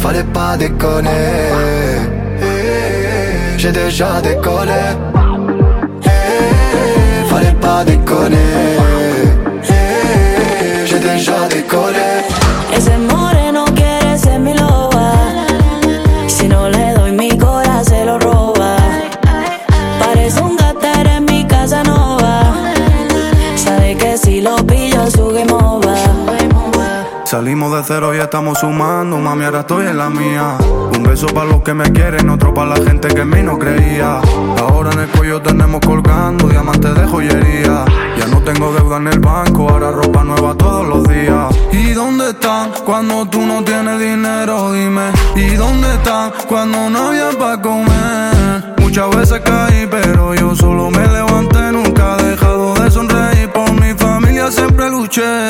Fallait 0.00 0.32
pas 0.32 0.56
déconner. 0.56 1.10
J'ai 3.56 3.72
déjà 3.72 4.20
décollé. 4.22 4.84
Fallait 7.30 7.60
pas 7.60 7.82
déconner. 7.84 8.50
J'ai 10.86 11.00
déjà 11.00 11.48
décollé. 11.48 12.08
Salimos 27.28 27.70
de 27.76 27.84
cero 27.84 28.14
y 28.14 28.18
estamos 28.20 28.58
sumando, 28.58 29.18
mami, 29.18 29.44
ahora 29.44 29.60
estoy 29.60 29.86
en 29.86 29.98
la 29.98 30.08
mía. 30.08 30.56
Un 30.96 31.02
beso 31.02 31.26
para 31.26 31.44
los 31.44 31.60
que 31.60 31.74
me 31.74 31.92
quieren, 31.92 32.30
otro 32.30 32.54
para 32.54 32.70
la 32.70 32.76
gente 32.76 33.08
que 33.08 33.20
en 33.20 33.28
mí 33.28 33.42
no 33.42 33.58
creía. 33.58 34.22
Ahora 34.58 34.92
en 34.92 35.00
el 35.00 35.08
cuello 35.08 35.42
tenemos 35.42 35.82
colgando 35.84 36.48
diamantes 36.48 36.94
de 36.94 37.06
joyería. 37.06 37.84
Ya 38.18 38.26
no 38.28 38.40
tengo 38.40 38.72
deuda 38.72 38.96
en 38.96 39.08
el 39.08 39.18
banco, 39.18 39.68
ahora 39.68 39.90
ropa 39.90 40.24
nueva 40.24 40.54
todos 40.54 40.88
los 40.88 41.06
días. 41.06 41.54
¿Y 41.70 41.92
dónde 41.92 42.30
están 42.30 42.70
cuando 42.86 43.26
tú 43.26 43.44
no 43.44 43.62
tienes 43.62 44.00
dinero? 44.00 44.72
Dime. 44.72 45.10
¿Y 45.36 45.50
dónde 45.50 45.92
están 45.96 46.32
cuando 46.48 46.88
no 46.88 47.08
había 47.08 47.28
para 47.38 47.60
comer? 47.60 48.74
Muchas 48.78 49.14
veces 49.14 49.42
caí, 49.44 49.86
pero 49.90 50.34
yo 50.34 50.54
solo 50.56 50.90
me 50.90 51.06
levanté, 51.06 51.72
nunca 51.72 52.16
he 52.20 52.22
dejado 52.22 52.72
de 52.72 52.90
sonreír 52.90 53.50
por 53.52 53.70
mi 53.72 53.92
familia, 53.92 54.50
siempre 54.50 54.88
luché. 54.88 55.47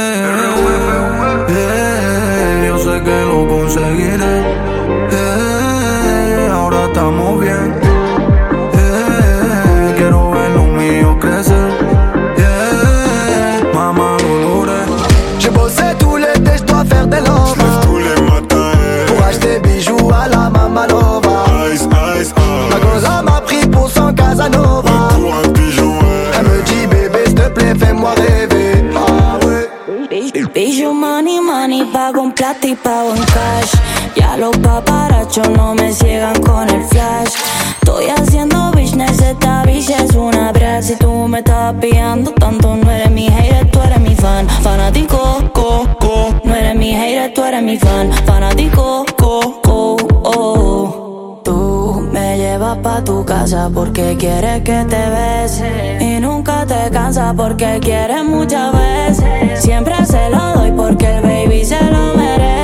Los 34.39 34.57
paparachos 34.59 35.49
no 35.51 35.75
me 35.75 35.93
ciegan 35.93 36.41
con 36.43 36.69
el 36.71 36.83
flash. 36.85 37.35
Estoy 37.83 38.07
haciendo 38.07 38.71
business, 38.71 39.21
esta 39.21 39.65
bici 39.65 39.93
es 39.93 40.15
una 40.15 40.53
brag. 40.53 40.83
Si 40.83 40.97
tú 40.97 41.27
me 41.27 41.39
estás 41.39 41.75
pillando 41.81 42.31
tanto, 42.33 42.77
no 42.77 42.91
eres 42.91 43.11
mi 43.11 43.29
hater, 43.29 43.69
tú 43.71 43.81
eres 43.83 44.01
mi 44.01 44.15
fan. 44.15 44.49
Fanático, 44.63 45.43
co, 45.53 45.87
co. 45.99 46.35
No 46.45 46.55
eres 46.55 46.77
mi 46.77 46.93
hater, 46.93 47.35
tú 47.35 47.43
eres 47.43 47.63
mi 47.63 47.77
fan. 47.79 48.13
Fanático, 48.25 49.05
co, 49.17 49.61
co, 49.63 49.97
oh. 50.23 51.41
Tú 51.45 52.09
me 52.13 52.39
llevas 52.39 52.79
pa' 52.79 53.03
tu 53.03 53.25
casa 53.25 53.71
porque 53.73 54.17
quieres 54.19 54.63
que 54.63 54.85
te 54.85 55.09
bese 55.09 55.99
Y 56.01 56.21
nunca 56.21 56.67
te 56.67 56.91
cansa 56.91 57.33
porque 57.35 57.79
quieres 57.81 58.23
muchas 58.25 58.73
veces 58.73 59.63
Siempre 59.63 59.95
se 60.05 60.29
lo 60.29 60.55
doy 60.55 60.73
porque 60.73 61.07
el 61.07 61.23
baby 61.23 61.65
se 61.65 61.83
lo 61.85 62.15
merece 62.15 62.58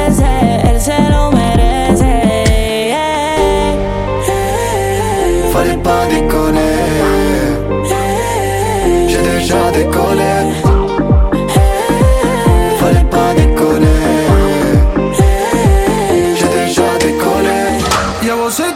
se 0.85 1.11
lo 1.11 1.31
merece 1.33 2.05
yeah. 2.93 3.73
Fallait 5.51 5.83
pas 5.83 6.05
déconner. 6.11 6.77
J'ai 9.09 9.23
déjà 9.33 9.71
décollé. 9.73 10.35
Fallait 12.81 13.09
pas 13.17 13.31
déconner. 13.35 14.03
J'ai 16.39 16.51
déjà 16.59 16.89
décollé. 17.01 17.61
Llevo 18.23 18.49
ese 18.49 18.69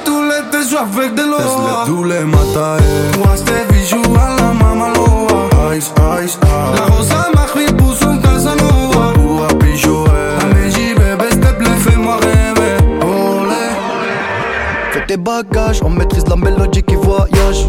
on 15.84 15.90
maîtrise 15.90 16.26
la 16.28 16.36
mélodie 16.36 16.82
qui 16.82 16.94
voyage. 16.94 17.66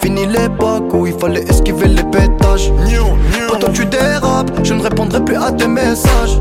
Fini 0.00 0.26
l'époque 0.26 0.92
où 0.94 1.06
il 1.06 1.14
fallait 1.14 1.42
esquiver 1.42 1.88
les 1.88 2.02
pétages. 2.04 2.72
Quand 3.48 3.72
tu 3.72 3.84
dérapes, 3.84 4.50
je 4.62 4.74
ne 4.74 4.82
répondrai 4.82 5.24
plus 5.24 5.36
à 5.36 5.52
tes 5.52 5.68
messages. 5.68 6.40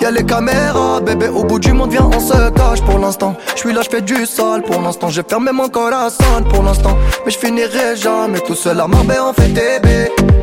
Y'a 0.00 0.10
les 0.10 0.24
caméras, 0.24 1.00
bébé, 1.00 1.28
au 1.28 1.44
bout 1.44 1.58
du 1.58 1.72
monde, 1.72 1.90
viens, 1.90 2.08
on 2.12 2.18
se 2.18 2.50
cache 2.50 2.80
pour 2.80 2.98
l'instant. 2.98 3.36
Je 3.54 3.60
suis 3.60 3.72
là, 3.74 3.82
je 3.82 3.90
fais 3.90 4.00
du 4.00 4.24
sale 4.24 4.62
pour 4.62 4.80
l'instant. 4.80 5.10
J'ai 5.10 5.22
fermé 5.22 5.52
mon 5.52 5.68
corazon 5.68 6.42
pour 6.48 6.62
l'instant. 6.62 6.96
Mais 7.24 7.30
je 7.30 7.38
finirai 7.38 7.96
jamais 7.96 8.40
tout 8.40 8.54
seul 8.54 8.80
à 8.80 8.88
Marbella, 8.88 9.26
on 9.26 9.32
fait 9.34 9.48
TB. 9.48 9.86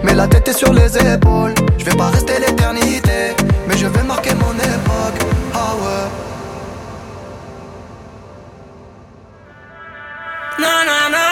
Mais 0.04 0.14
la 0.14 0.28
tête 0.28 0.48
est 0.50 0.58
sur 0.58 0.72
les 0.72 0.96
épaules. 0.98 1.56
Je 1.80 1.86
vais 1.86 1.98
pas 1.98 2.08
rester 2.10 2.34
l'éternité, 2.40 3.36
mais 3.68 3.76
je 3.76 3.88
vais 3.88 4.04
marquer 4.04 4.36
mon 4.36 4.54
époque. 4.54 5.28
Ah 5.54 5.74
ouais. 5.82 6.27
Na, 10.58 10.84
na, 10.86 11.10
na. 11.10 11.26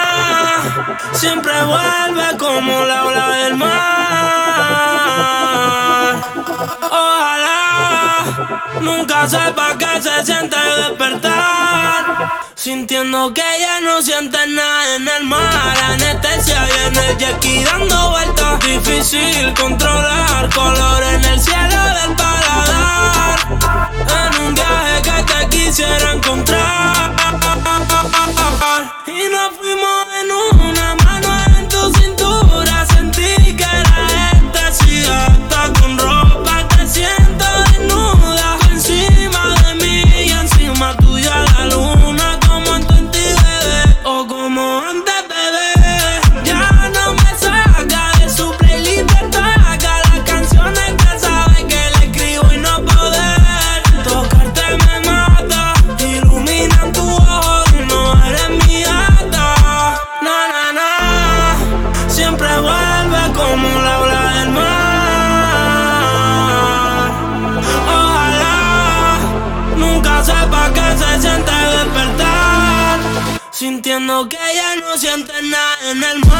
Siempre 1.13 1.53
vuelve 1.63 2.37
como 2.37 2.85
la 2.85 3.05
ola 3.05 3.29
del 3.29 3.55
mar. 3.55 4.44
Ojalá 6.91 8.23
nunca 8.81 9.27
sepa 9.27 9.77
que 9.77 10.01
se 10.01 10.25
siente 10.25 10.57
despertar. 10.77 12.41
Sintiendo 12.55 13.33
que 13.33 13.43
ya 13.59 13.81
no 13.81 14.01
sientes 14.01 14.47
nada 14.47 14.95
en 14.95 15.07
el 15.07 15.23
mar. 15.25 15.77
Anestesia 15.91 16.67
y 16.67 16.87
en 16.87 16.95
el 16.95 17.35
ski 17.35 17.63
dando 17.63 18.09
vueltas. 18.11 18.59
Difícil 18.59 19.53
controlar 19.53 20.49
color 20.53 21.03
en 21.03 21.25
el 21.25 21.39
cielo 21.39 21.83
del 22.01 22.15
paladar. 22.15 23.39
En 24.19 24.41
un 24.43 24.53
viaje 24.53 25.01
que 25.03 25.23
te 25.33 25.49
quisiera 25.49 26.13
encontrar. 26.13 27.15
Y 29.07 29.29
nos 29.29 29.55
fuimos 29.57 30.05
en 30.21 30.31
una 30.31 30.54
en 75.85 76.03
el 76.03 76.19
mundo. 76.19 76.34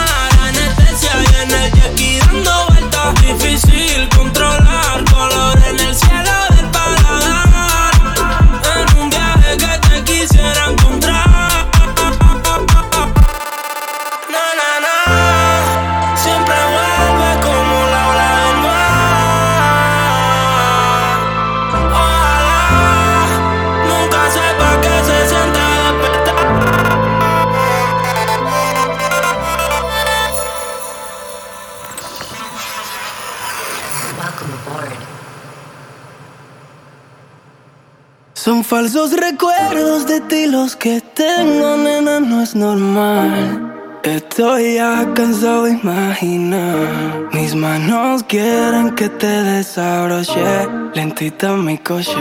recuerdos 39.31 40.05
de 40.07 40.21
ti 40.21 40.45
los 40.47 40.75
que 40.75 41.01
tengo, 41.01 41.77
nena, 41.77 42.19
no 42.19 42.41
es 42.41 42.55
normal. 42.55 43.71
Estoy 44.03 44.77
cansado 45.15 45.63
de 45.63 45.71
imaginar. 45.71 47.29
Mis 47.33 47.55
manos 47.55 48.23
quieren 48.23 48.93
que 48.93 49.09
te 49.09 49.33
desabroche. 49.51 50.45
Lentita 50.93 51.53
mi 51.53 51.77
coche. 51.79 52.15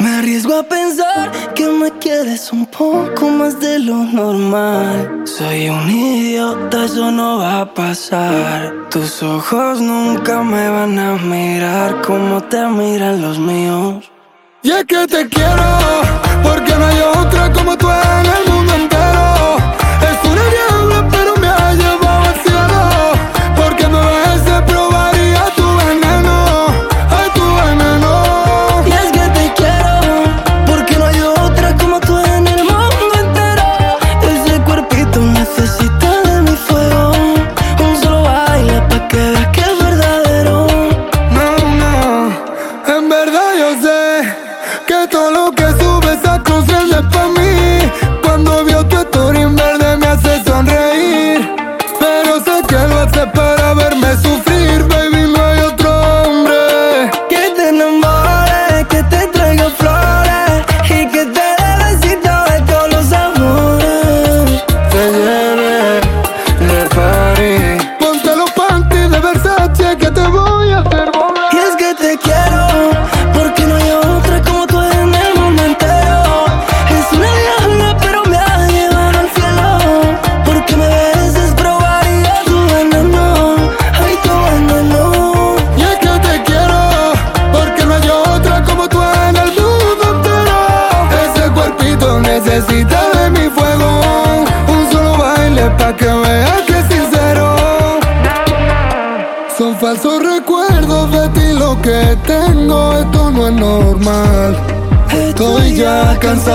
Me 0.00 0.10
arriesgo 0.18 0.54
a 0.58 0.62
pensar 0.62 1.30
que 1.54 1.66
me 1.68 1.90
quieres 1.98 2.50
un 2.52 2.64
poco 2.64 3.28
más 3.28 3.60
de 3.60 3.78
lo 3.78 3.96
normal. 3.96 5.24
Soy 5.24 5.68
un 5.68 5.90
idiota, 5.90 6.86
eso 6.86 7.10
no 7.10 7.38
va 7.38 7.60
a 7.60 7.74
pasar. 7.74 8.72
Tus 8.90 9.22
ojos 9.22 9.80
nunca 9.80 10.42
me 10.42 10.70
van 10.70 10.98
a 10.98 11.16
mirar 11.16 12.00
como 12.00 12.42
te 12.44 12.66
miran 12.66 13.20
los 13.20 13.38
míos. 13.38 14.10
Y 14.66 14.70
es 14.72 14.84
que 14.84 15.06
te 15.06 15.28
quiero, 15.28 16.02
porque 16.42 16.74
no 16.74 16.86
hay 16.86 17.00
otra 17.00 17.52
como 17.52 17.78
tú 17.78 17.88
en 17.88 18.26
el 18.26 18.52
mundo 18.52 18.74
entero. 18.74 19.58
Es 20.02 20.28
una 20.28 20.42
diabla, 20.42 21.08
pero 21.08 21.35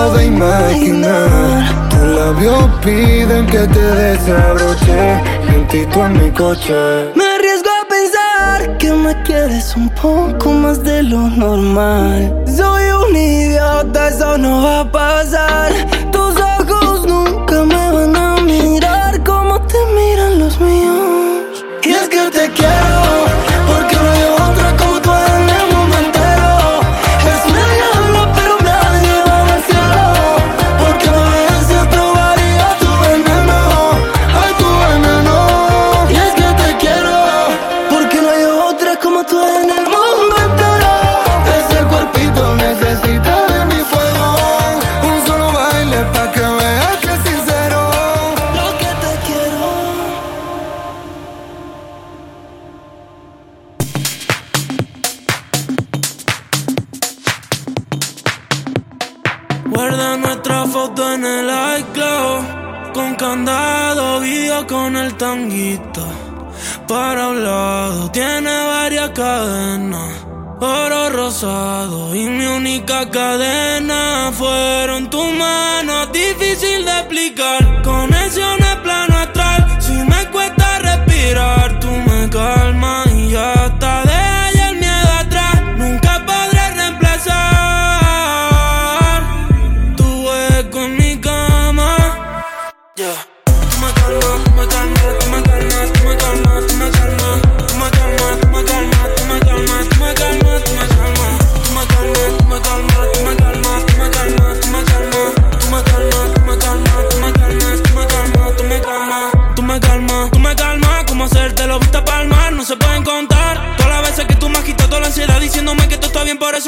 paro 0.02 0.14
de 0.14 0.26
imaginar. 0.26 1.88
Tus 1.90 2.00
labios 2.00 2.64
piden 2.84 3.46
que 3.46 3.66
te 3.66 3.80
desabroche. 3.80 5.22
Lentito 5.50 6.06
en 6.06 6.12
mi 6.12 6.30
coche. 6.30 6.74
Me 7.14 7.24
arriesgo 7.24 7.70
a 7.82 7.88
pensar 7.88 8.78
que 8.78 8.92
me 8.92 9.22
quieres 9.22 9.74
un 9.76 9.88
poco 9.90 10.50
más 10.50 10.82
de 10.82 11.02
lo 11.02 11.28
normal. 11.28 12.34
Soy 12.46 12.84
un 12.90 13.16
idiota, 13.16 14.08
eso 14.08 14.38
no 14.38 14.62
va 14.62 14.80
a 14.80 14.92
pasar 14.92 15.72
Guarda 59.72 60.18
nuestra 60.18 60.66
foto 60.66 61.12
en 61.14 61.24
el 61.24 61.48
iCloud. 61.80 62.92
Con 62.92 63.14
candado, 63.14 64.20
guía 64.20 64.66
con 64.66 64.96
el 64.96 65.14
tanguito. 65.14 66.04
Para 66.86 67.28
un 67.28 67.42
lado, 67.42 68.10
tiene 68.10 68.52
varias 68.66 69.10
cadenas. 69.10 70.12
Oro 70.60 71.08
rosado 71.08 72.14
y 72.14 72.26
mi 72.26 72.44
única 72.44 73.08
cadena 73.10 74.30
fueron 74.32 75.08
tus 75.08 75.32
manos, 75.34 76.12
difícil 76.12 76.84
de 76.84 76.92
explicar. 77.00 77.82
Conexiones 77.82 78.71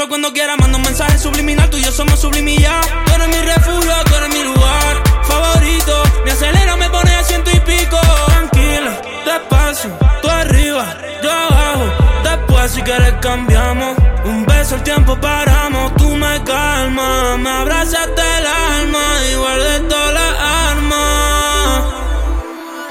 cuando 0.09 0.33
quiera. 0.33 0.57
Mando 0.57 0.79
un 0.79 0.85
mensaje 0.85 1.19
subliminal, 1.19 1.71
tú 1.71 1.77
y 1.77 1.83
yo 1.83 1.93
somos 1.93 2.21
sublimilla. 2.21 2.81
Tú 3.07 3.13
eres 3.13 3.29
mi 3.29 3.41
refugio, 3.43 3.93
tú 4.07 4.15
eres 4.17 4.29
mi 4.35 4.43
lugar 4.43 5.03
favorito. 5.23 6.03
Me 6.25 6.33
acelera, 6.33 6.77
me 6.77 6.91
pone 6.91 7.15
a 7.15 7.23
ciento 7.23 7.51
y 7.51 7.61
pico. 7.61 7.99
Tranquila, 8.27 9.01
despacio, 9.25 9.97
tú 10.21 10.29
arriba, 10.29 10.97
yo 11.23 11.31
abajo. 11.31 11.85
Después, 12.25 12.73
si 12.73 12.83
quieres, 12.83 13.15
cambiamos. 13.21 13.97
Un 14.25 14.45
beso, 14.47 14.75
el 14.75 14.83
tiempo 14.83 15.17
paramos. 15.21 15.95
Tú 15.97 16.09
me 16.17 16.43
calmas, 16.43 17.39
me 17.39 17.51
abrazaste 17.51 18.23
el 18.39 18.47
alma. 18.47 19.05
Igual 19.33 19.61
de 19.61 19.81
todas 19.89 20.15
las 20.15 20.41
armas. 20.71 21.85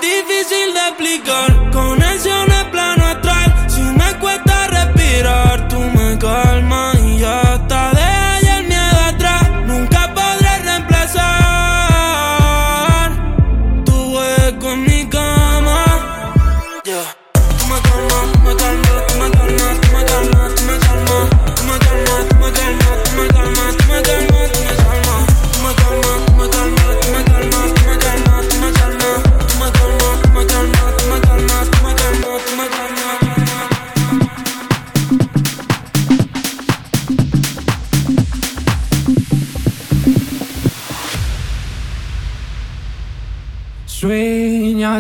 Difícil 0.01 0.74
de 0.74 0.80
explicar, 0.89 1.72
conexión 1.72 2.53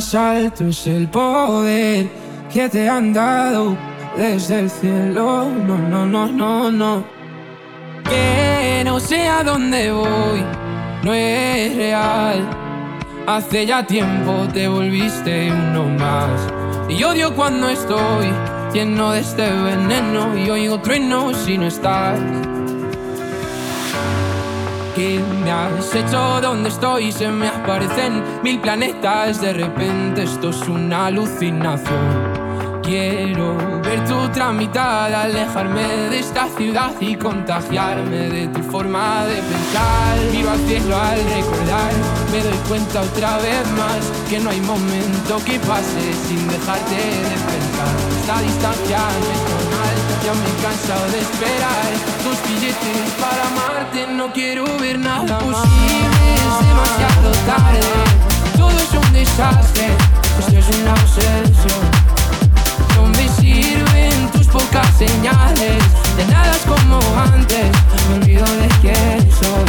Sueñas 0.01 0.15
alto 0.15 0.67
es 0.69 0.87
el 0.87 1.07
poder 1.07 2.07
que 2.51 2.67
te 2.67 2.89
han 2.89 3.13
dado 3.13 3.77
desde 4.17 4.61
el 4.61 4.69
cielo. 4.71 5.47
No, 5.67 5.77
no, 5.77 6.03
no, 6.07 6.25
no, 6.25 6.71
no. 6.71 7.03
Que 8.03 8.81
no 8.83 8.99
sé 8.99 9.27
a 9.27 9.43
dónde 9.43 9.91
voy, 9.91 10.43
no 11.03 11.13
es 11.13 11.75
real. 11.75 12.43
Hace 13.27 13.67
ya 13.67 13.85
tiempo 13.85 14.47
te 14.51 14.67
volviste 14.67 15.51
uno 15.51 15.85
más. 15.99 16.41
Y 16.89 17.03
odio 17.03 17.35
cuando 17.35 17.69
estoy 17.69 18.31
lleno 18.73 19.11
de 19.11 19.19
este 19.19 19.47
veneno 19.47 20.35
y 20.35 20.49
oigo 20.49 20.81
truenos 20.81 21.37
si 21.37 21.55
no 21.55 21.67
estás. 21.67 22.19
¿Qué 25.03 25.19
me 25.19 25.51
has 25.51 25.93
hecho? 25.93 26.39
¿Dónde 26.39 26.69
estoy? 26.69 27.11
Se 27.11 27.27
me 27.27 27.49
aparecen 27.49 28.23
mil 28.41 28.57
planetas. 28.61 29.41
De 29.41 29.51
repente 29.51 30.23
esto 30.23 30.51
es 30.51 30.61
una 30.69 31.07
alucinación. 31.07 32.31
Quiero 32.81 33.57
ver 33.81 34.05
tu 34.05 34.29
tramitada, 34.29 35.23
alejarme 35.23 35.85
de 36.09 36.19
esta 36.19 36.47
ciudad 36.55 36.93
y 37.01 37.17
contagiarme 37.17 38.29
de 38.29 38.47
tu 38.47 38.63
forma 38.63 39.25
de 39.25 39.35
pensar. 39.41 40.19
Miro 40.31 40.51
al 40.51 40.59
cielo 40.59 40.95
al 40.95 41.17
recordar, 41.17 41.91
me 42.31 42.39
doy 42.41 42.57
cuenta 42.69 43.01
otra 43.01 43.37
vez 43.39 43.65
más 43.71 44.09
que 44.29 44.39
no 44.39 44.51
hay 44.51 44.61
momento 44.61 45.37
que 45.45 45.59
pase 45.59 46.13
sin 46.27 46.47
dejarte 46.47 46.95
de 46.95 47.35
pensar. 47.51 47.93
Esta 48.21 48.41
distancia 48.41 48.99
no 48.99 49.31
es 49.35 49.41
normal, 49.51 49.82
ya 50.23 50.33
me 50.33 50.45
he 50.47 50.55
cansado 50.63 51.05
de 51.11 51.19
esperar. 51.19 51.91
Tus 52.23 52.37
billetes 52.47 53.11
para 53.19 53.47
amarte, 53.47 54.07
no 54.07 54.31
quiero 54.31 54.63
ver 54.79 54.97
nada 54.97 55.37
posible, 55.39 56.35
es 56.35 56.67
demasiado 56.67 57.31
tarde. 57.45 57.81
Todo 58.57 58.71
es 58.71 58.93
un 58.93 59.13
desastre, 59.13 59.87
esto 60.39 60.57
es 60.57 60.79
una 60.79 60.93
obsesión. 60.93 62.13
No 62.95 63.07
me 63.07 63.27
sirven 63.27 64.31
tus 64.31 64.47
pocas 64.47 64.87
señales 64.97 65.83
De 66.15 66.25
nada 66.27 66.51
es 66.55 66.61
como 66.61 66.99
antes 67.19 67.71
Me 68.07 68.15
olvido 68.15 68.45
de 68.45 68.67
quién 68.81 69.31
soy 69.31 69.65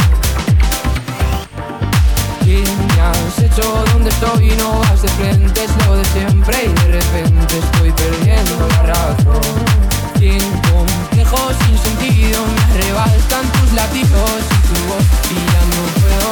¿Qué 2.45 2.63
me 2.63 3.01
has 3.01 3.39
hecho? 3.39 3.83
¿Dónde 3.91 4.09
estoy? 4.09 4.49
No 4.57 4.79
vas 4.79 5.01
de 5.01 5.09
frente 5.09 5.63
Es 5.65 5.87
lo 5.87 5.97
de 5.97 6.05
siempre 6.05 6.65
Y 6.65 6.67
de 6.67 7.01
repente 7.01 7.57
estoy 7.57 7.91
perdiendo 7.91 8.67
la 8.69 8.83
razón 8.83 9.94
Sin 10.25 10.39
complejo, 10.39 11.37
sin 11.61 11.77
sentido 11.77 12.43
Me 12.55 12.61
arrebatan 12.73 13.45
tus 13.51 13.73
latidos 13.73 14.41
y 14.41 14.67
tu 14.67 14.75
voz 14.87 15.05
Y 15.29 15.35
ya 15.53 15.63
no 15.69 15.81
puedo. 16.01 16.31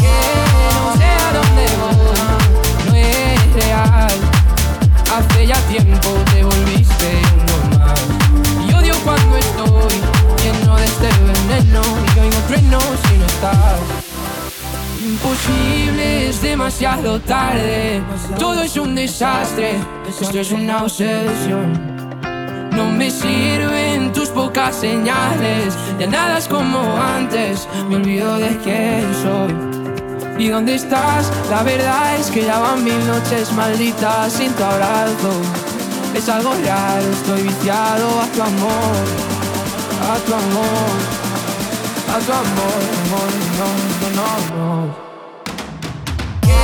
Que 0.00 0.18
no 0.74 0.96
sé 0.98 1.04
a 1.04 1.30
dónde 1.38 1.64
voy 1.80 2.88
No 2.88 2.92
es 2.96 3.54
real. 3.54 4.10
Hace 5.14 5.46
ya 5.46 5.60
tiempo 5.68 6.08
te 6.32 6.42
volviste 6.42 7.22
uno 7.36 7.78
más 7.78 8.02
Y 8.68 8.72
odio 8.74 8.96
cuando 9.04 9.36
estoy 9.36 10.00
lleno 10.42 10.76
de 10.76 10.84
este 10.86 11.08
veneno 11.22 11.82
Y 12.16 12.18
oigo 12.18 12.38
truenos 12.48 12.84
si 13.06 13.16
no 13.16 13.26
estás. 13.26 13.80
Imposible, 15.04 16.30
es 16.30 16.42
demasiado 16.42 17.20
tarde. 17.20 18.02
Todo 18.40 18.64
es 18.64 18.76
un 18.76 18.96
desastre, 18.96 19.76
esto 20.08 20.40
es 20.40 20.50
una 20.50 20.82
obsesión 20.82 21.99
no 22.80 22.90
me 22.90 23.10
sirven 23.10 24.10
tus 24.12 24.30
pocas 24.30 24.74
señales, 24.74 25.74
ya 25.98 26.06
nada 26.06 26.38
es 26.38 26.48
como 26.48 26.80
antes, 27.18 27.68
me 27.88 27.96
olvido 27.96 28.38
de 28.38 28.56
quién 28.64 29.04
soy. 29.22 29.52
¿Y 30.38 30.48
dónde 30.48 30.76
estás? 30.76 31.30
La 31.50 31.62
verdad 31.62 32.16
es 32.18 32.30
que 32.30 32.44
ya 32.44 32.58
van 32.58 32.82
mil 32.82 33.06
noches 33.06 33.52
malditas 33.52 34.32
sin 34.32 34.50
tu 34.54 34.64
abrazo. 34.64 35.32
Es 36.14 36.26
algo 36.30 36.54
real, 36.54 37.02
estoy 37.12 37.42
viciado 37.42 38.06
a 38.22 38.26
tu 38.34 38.42
amor, 38.42 38.96
a 40.12 40.16
tu 40.26 40.32
amor, 40.44 40.90
a 42.14 42.18
tu 42.26 42.32
amor, 42.32 42.80
amor, 43.04 43.30
no, 43.58 43.68
no, 44.00 44.08
no, 44.18 44.30
no. 44.56 44.68
Que 46.46 46.62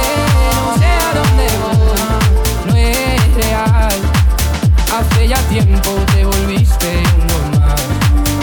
no 0.55 0.79
sé 0.81 0.91
a 1.07 1.11
dónde 1.19 1.47
voy, 1.63 2.69
no 2.69 2.75
es 2.75 3.35
real. 3.35 4.06
Hace 4.97 5.29
ya 5.29 5.37
tiempo 5.51 5.91
te 6.15 6.25
volviste 6.25 7.03
uno 7.19 7.61
más. 7.61 7.85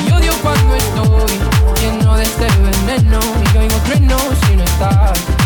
Y 0.07 0.11
odio 0.11 0.33
cuando 0.43 0.75
estoy 0.75 1.39
lleno 1.81 2.15
de 2.15 2.23
este 2.25 2.45
veneno 2.45 3.19
y 3.51 3.57
oigo 3.57 3.75
trueno 3.77 4.17
si 4.45 4.55
no 4.55 4.63
estás. 4.63 5.42